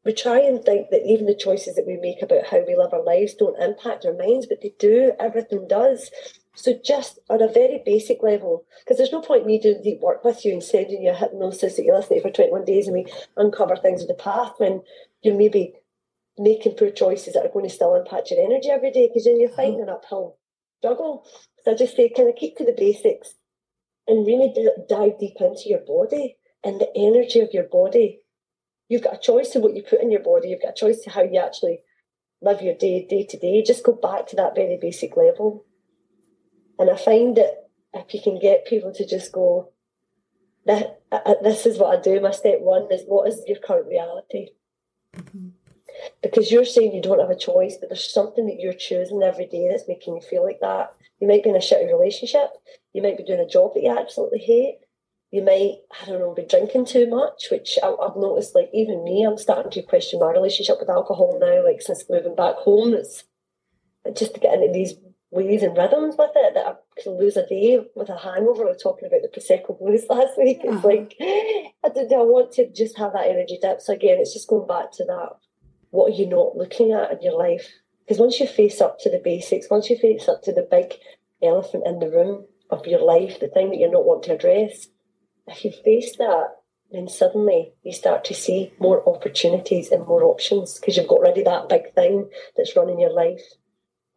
we 0.04 0.12
try 0.12 0.40
and 0.40 0.62
think 0.62 0.90
that 0.90 1.06
even 1.06 1.26
the 1.26 1.36
choices 1.36 1.76
that 1.76 1.86
we 1.86 1.96
make 1.96 2.20
about 2.20 2.46
how 2.46 2.66
we 2.66 2.74
live 2.74 2.92
our 2.92 3.04
lives 3.04 3.34
don't 3.34 3.62
impact 3.62 4.04
our 4.04 4.12
minds, 4.12 4.46
but 4.46 4.60
they 4.60 4.74
do. 4.76 5.12
Everything 5.20 5.68
does. 5.68 6.10
So 6.54 6.78
just 6.84 7.18
on 7.30 7.40
a 7.40 7.48
very 7.48 7.82
basic 7.84 8.22
level, 8.22 8.64
because 8.80 8.98
there's 8.98 9.12
no 9.12 9.22
point 9.22 9.46
me 9.46 9.58
doing 9.58 9.82
deep 9.82 10.00
work 10.00 10.24
with 10.24 10.44
you 10.44 10.52
and 10.52 10.62
sending 10.62 11.02
you 11.02 11.10
a 11.10 11.14
hypnosis 11.14 11.76
that 11.76 11.84
you 11.84 11.94
listen 11.94 12.16
to 12.16 12.22
for 12.22 12.30
21 12.30 12.64
days 12.64 12.86
and 12.86 12.94
we 12.94 13.06
uncover 13.36 13.76
things 13.76 14.02
of 14.02 14.08
the 14.08 14.14
past 14.14 14.54
when 14.58 14.82
you're 15.22 15.36
maybe 15.36 15.74
making 16.38 16.74
poor 16.74 16.90
choices 16.90 17.34
that 17.34 17.44
are 17.44 17.52
going 17.52 17.66
to 17.68 17.74
still 17.74 17.94
impact 17.94 18.30
your 18.30 18.44
energy 18.44 18.68
every 18.70 18.90
day 18.90 19.08
because 19.08 19.24
then 19.24 19.40
you're 19.40 19.48
fighting 19.48 19.80
an 19.80 19.88
uphill 19.88 20.36
struggle. 20.78 21.26
So 21.64 21.72
I 21.72 21.74
just 21.74 21.96
say, 21.96 22.10
kind 22.14 22.28
of 22.28 22.36
keep 22.36 22.56
to 22.56 22.64
the 22.64 22.74
basics 22.76 23.34
and 24.06 24.26
really 24.26 24.52
dive 24.88 25.18
deep 25.18 25.36
into 25.40 25.68
your 25.68 25.80
body 25.86 26.36
and 26.64 26.80
the 26.80 26.90
energy 26.96 27.40
of 27.40 27.50
your 27.52 27.64
body 27.64 28.22
You've 28.92 29.02
got 29.02 29.14
a 29.14 29.18
choice 29.18 29.54
of 29.54 29.62
what 29.62 29.74
you 29.74 29.82
put 29.82 30.02
in 30.02 30.10
your 30.10 30.20
body. 30.20 30.50
You've 30.50 30.60
got 30.60 30.72
a 30.72 30.74
choice 30.74 31.00
to 31.04 31.10
how 31.10 31.22
you 31.22 31.40
actually 31.40 31.78
live 32.42 32.60
your 32.60 32.74
day 32.74 33.06
day 33.08 33.24
to 33.24 33.38
day. 33.38 33.62
Just 33.62 33.84
go 33.84 33.92
back 33.92 34.26
to 34.26 34.36
that 34.36 34.54
very 34.54 34.76
basic 34.78 35.16
level. 35.16 35.64
And 36.82 36.90
I 36.90 36.96
find 36.96 37.36
that 37.36 37.68
if 37.94 38.12
you 38.14 38.20
can 38.20 38.38
get 38.38 38.66
people 38.66 38.92
to 38.92 39.06
just 39.06 39.32
go, 39.32 39.70
that 40.66 41.00
this 41.42 41.66
is 41.66 41.78
what 41.78 41.98
I 41.98 42.00
do. 42.00 42.20
My 42.20 42.30
step 42.30 42.60
one 42.60 42.88
is 42.90 43.02
what 43.06 43.28
is 43.28 43.42
your 43.46 43.58
current 43.58 43.88
reality? 43.88 44.48
Mm-hmm. 45.16 45.48
Because 46.22 46.50
you're 46.50 46.64
saying 46.64 46.92
you 46.92 47.02
don't 47.02 47.20
have 47.20 47.30
a 47.30 47.36
choice, 47.36 47.76
but 47.78 47.88
there's 47.88 48.12
something 48.12 48.46
that 48.46 48.60
you're 48.60 48.72
choosing 48.72 49.22
every 49.22 49.46
day 49.46 49.68
that's 49.68 49.88
making 49.88 50.14
you 50.14 50.20
feel 50.22 50.44
like 50.44 50.60
that. 50.60 50.94
You 51.20 51.28
might 51.28 51.44
be 51.44 51.50
in 51.50 51.56
a 51.56 51.60
shitty 51.60 51.86
relationship. 51.86 52.50
You 52.92 53.02
might 53.02 53.16
be 53.16 53.24
doing 53.24 53.40
a 53.40 53.46
job 53.48 53.74
that 53.74 53.82
you 53.82 53.96
absolutely 53.96 54.40
hate 54.40 54.78
you 55.32 55.42
might, 55.42 55.78
I 56.00 56.04
don't 56.04 56.20
know, 56.20 56.34
be 56.34 56.44
drinking 56.44 56.84
too 56.84 57.08
much, 57.08 57.48
which 57.50 57.78
I, 57.82 57.86
have 57.86 58.16
noticed, 58.16 58.54
like, 58.54 58.68
even 58.74 59.02
me, 59.02 59.24
I'm 59.24 59.38
starting 59.38 59.72
to 59.72 59.82
question 59.82 60.20
my 60.20 60.30
relationship 60.30 60.76
with 60.78 60.90
alcohol 60.90 61.38
now, 61.40 61.64
like, 61.64 61.80
since 61.80 62.04
moving 62.10 62.36
back 62.36 62.56
home. 62.56 62.92
It's 62.92 63.24
just 64.14 64.34
to 64.34 64.40
get 64.40 64.54
into 64.54 64.70
these 64.70 64.92
ways 65.32 65.62
and 65.62 65.76
rhythms 65.76 66.14
with 66.18 66.30
it 66.36 66.54
that 66.54 66.66
I 66.66 66.74
can 67.02 67.18
lose 67.18 67.38
a 67.38 67.46
day 67.46 67.80
with 67.96 68.10
a 68.10 68.18
hangover. 68.18 68.64
We 68.64 68.70
were 68.70 68.74
talking 68.74 69.08
about 69.08 69.22
the 69.22 69.28
Prosecco 69.28 69.78
blues 69.78 70.04
last 70.10 70.38
week. 70.38 70.60
It's 70.62 70.76
uh-huh. 70.76 70.86
like, 70.88 71.16
I, 71.20 71.88
don't, 71.88 72.12
I 72.12 72.22
want 72.22 72.52
to 72.52 72.70
just 72.70 72.98
have 72.98 73.14
that 73.14 73.26
energy 73.26 73.58
dip. 73.60 73.80
So, 73.80 73.94
again, 73.94 74.18
it's 74.20 74.34
just 74.34 74.48
going 74.48 74.68
back 74.68 74.92
to 74.92 75.04
that. 75.06 75.30
What 75.90 76.12
are 76.12 76.14
you 76.14 76.28
not 76.28 76.56
looking 76.56 76.92
at 76.92 77.10
in 77.12 77.22
your 77.22 77.36
life? 77.36 77.66
Because 78.04 78.20
once 78.20 78.38
you 78.40 78.46
face 78.46 78.80
up 78.80 78.98
to 79.00 79.10
the 79.10 79.20
basics, 79.24 79.70
once 79.70 79.88
you 79.88 79.96
face 79.96 80.28
up 80.28 80.42
to 80.42 80.52
the 80.52 80.68
big 80.70 80.94
elephant 81.42 81.84
in 81.86 81.98
the 81.98 82.10
room 82.10 82.44
of 82.70 82.86
your 82.86 83.02
life, 83.02 83.40
the 83.40 83.48
thing 83.48 83.70
that 83.70 83.78
you're 83.78 83.90
not 83.90 84.04
wanting 84.04 84.28
to 84.28 84.34
address, 84.34 84.88
if 85.46 85.64
you 85.64 85.72
face 85.84 86.16
that, 86.18 86.48
then 86.90 87.08
suddenly 87.08 87.72
you 87.82 87.92
start 87.92 88.24
to 88.24 88.34
see 88.34 88.72
more 88.78 89.06
opportunities 89.08 89.90
and 89.90 90.06
more 90.06 90.24
options 90.24 90.78
because 90.78 90.96
you've 90.96 91.08
got 91.08 91.20
rid 91.20 91.38
of 91.38 91.44
that 91.46 91.68
big 91.70 91.94
thing 91.94 92.28
that's 92.56 92.76
running 92.76 93.00
your 93.00 93.12
life 93.12 93.42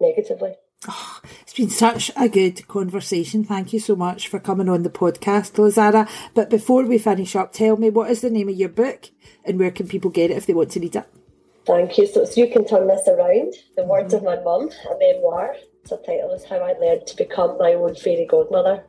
negatively. 0.01 0.55
Oh, 0.87 1.21
it's 1.41 1.53
been 1.53 1.69
such 1.69 2.11
a 2.15 2.29
good 2.29 2.67
conversation. 2.67 3.43
Thank 3.43 3.73
you 3.73 3.79
so 3.79 3.95
much 3.95 4.27
for 4.27 4.39
coming 4.39 4.69
on 4.69 4.83
the 4.83 4.89
podcast, 4.89 5.53
Lazara. 5.53 6.09
But 6.33 6.49
before 6.49 6.83
we 6.83 6.97
finish 6.97 7.35
up, 7.35 7.53
tell 7.53 7.77
me 7.77 7.89
what 7.89 8.11
is 8.11 8.21
the 8.21 8.29
name 8.29 8.49
of 8.49 8.55
your 8.55 8.69
book 8.69 9.09
and 9.43 9.59
where 9.59 9.71
can 9.71 9.87
people 9.87 10.11
get 10.11 10.31
it 10.31 10.37
if 10.37 10.45
they 10.45 10.53
want 10.53 10.71
to 10.71 10.79
read 10.79 10.95
it? 10.95 11.07
Thank 11.65 11.97
you. 11.97 12.05
So, 12.05 12.25
so 12.25 12.41
you 12.41 12.51
can 12.51 12.65
turn 12.65 12.87
this 12.87 13.07
around. 13.07 13.55
The 13.75 13.81
mm-hmm. 13.81 13.89
Words 13.89 14.13
of 14.13 14.23
My 14.23 14.35
Mum, 14.41 14.69
a 14.69 14.97
memoir. 14.99 15.55
Subtitle 15.85 16.33
is 16.33 16.43
How 16.45 16.57
I 16.57 16.77
Learned 16.79 17.05
to 17.07 17.17
Become 17.17 17.57
My 17.57 17.73
Own 17.73 17.95
Fairy 17.95 18.25
Godmother. 18.25 18.83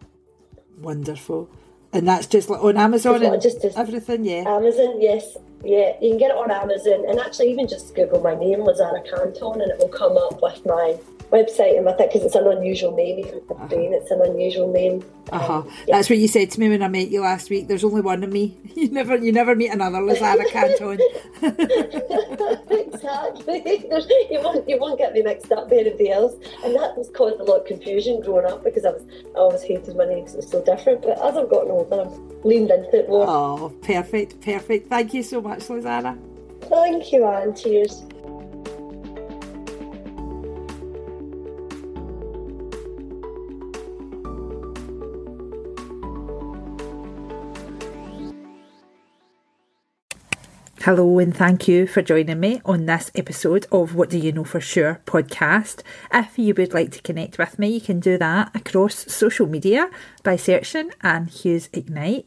Wonderful. 0.79 1.51
And 1.93 2.09
that's 2.09 2.27
just 2.27 2.51
like 2.51 2.63
on 2.63 2.77
Amazon 2.77 3.23
and 3.23 3.41
just, 3.41 3.63
just 3.63 3.79
everything, 3.79 4.25
yeah. 4.25 4.45
Amazon, 4.47 5.01
yes. 5.01 5.37
Yeah, 5.65 5.93
you 6.01 6.11
can 6.11 6.19
get 6.19 6.31
it 6.31 6.37
on 6.37 6.51
Amazon 6.51 7.09
and 7.09 7.19
actually 7.19 7.51
even 7.51 7.67
just 7.67 7.95
Google 7.95 8.21
my 8.21 8.35
name, 8.35 8.61
Lazara 8.61 9.03
Canton, 9.09 9.63
and 9.63 9.71
it 9.71 9.79
will 9.79 9.89
come 9.89 10.17
up 10.19 10.43
with 10.43 10.65
my 10.67 10.99
website 11.31 11.79
and 11.79 11.89
I 11.89 11.93
think 11.93 12.13
because 12.13 12.27
it's 12.27 12.35
an 12.35 12.47
unusual 12.47 12.95
name, 12.95 13.19
even 13.21 13.45
for 13.47 13.55
uh-huh. 13.55 13.69
Spain, 13.69 13.93
it's 13.93 14.11
an 14.11 14.23
unusual 14.23 14.73
name. 14.73 15.05
Uh 15.33 15.39
huh. 15.39 15.55
Um, 15.59 15.71
yeah. 15.87 15.97
That's 15.97 16.09
what 16.09 16.19
you 16.19 16.29
said 16.29 16.51
to 16.53 16.61
me 16.61 16.69
when 16.69 16.83
I 16.83 16.89
met 16.89 17.09
you 17.09 17.23
last 17.23 17.51
week. 17.51 17.69
There's 17.69 17.85
only 17.85 18.01
one 18.01 18.23
of 18.23 18.33
me. 18.33 18.57
You 18.77 18.91
never, 18.91 19.17
you 19.17 19.33
never 19.33 19.55
meet 19.57 19.73
another 19.73 20.01
Lazara 20.01 20.47
Canton. 20.53 21.01
exactly. 22.69 23.87
There's, 23.89 24.07
you 24.31 24.39
won't, 24.43 24.69
you 24.69 24.79
won't 24.79 24.99
get 24.99 25.15
me 25.15 25.23
mixed 25.23 25.51
up 25.51 25.71
with 25.71 25.87
anybody 25.87 26.11
else, 26.11 26.35
and 26.63 26.75
that 26.75 26.95
has 26.95 27.09
caused 27.15 27.41
a 27.41 27.45
lot 27.45 27.63
of 27.63 27.67
confusion 27.67 28.21
growing 28.21 28.45
up 28.45 28.63
because 28.63 28.85
I 28.85 28.91
was, 28.91 29.03
I 29.35 29.39
always 29.39 29.63
hated 29.63 29.97
my 29.97 30.05
name 30.05 30.25
because 30.25 30.35
it 30.35 30.37
was 30.37 30.51
so 30.51 30.63
different. 30.63 31.01
But 31.01 31.13
as 31.25 31.39
I've 31.39 31.49
gotten 31.49 31.71
older, 31.71 32.03
I've 32.03 32.45
leaned 32.45 32.71
into 32.71 32.99
it 32.99 33.09
more. 33.09 33.25
Oh, 33.27 33.73
perfect, 33.81 34.43
perfect. 34.43 34.91
Thank 34.91 35.15
you 35.15 35.23
so 35.23 35.41
much, 35.41 35.61
Lazara. 35.61 36.19
Thank 36.69 37.13
you, 37.13 37.25
Anne. 37.25 37.57
Cheers. 37.57 38.03
Hello, 50.87 51.19
and 51.19 51.37
thank 51.37 51.67
you 51.67 51.89
for 51.89 52.01
joining 52.01 52.39
me 52.39 52.61
on 52.65 52.87
this 52.87 53.11
episode 53.17 53.67
of 53.73 53.97
What 53.97 54.09
Do 54.09 54.19
You 54.19 54.31
Know 54.31 54.45
For 54.45 54.61
Sure 54.61 55.01
podcast. 55.05 55.83
If 56.15 56.39
you 56.39 56.55
would 56.55 56.73
like 56.73 56.93
to 56.93 57.03
connect 57.03 57.39
with 57.39 57.59
me, 57.59 57.71
you 57.71 57.81
can 57.81 57.99
do 57.99 58.17
that 58.19 58.55
across 58.55 59.13
social 59.13 59.49
media 59.49 59.91
by 60.23 60.37
searching 60.37 60.93
Anne 61.03 61.27
Hughes 61.27 61.69
Ignite. 61.73 62.27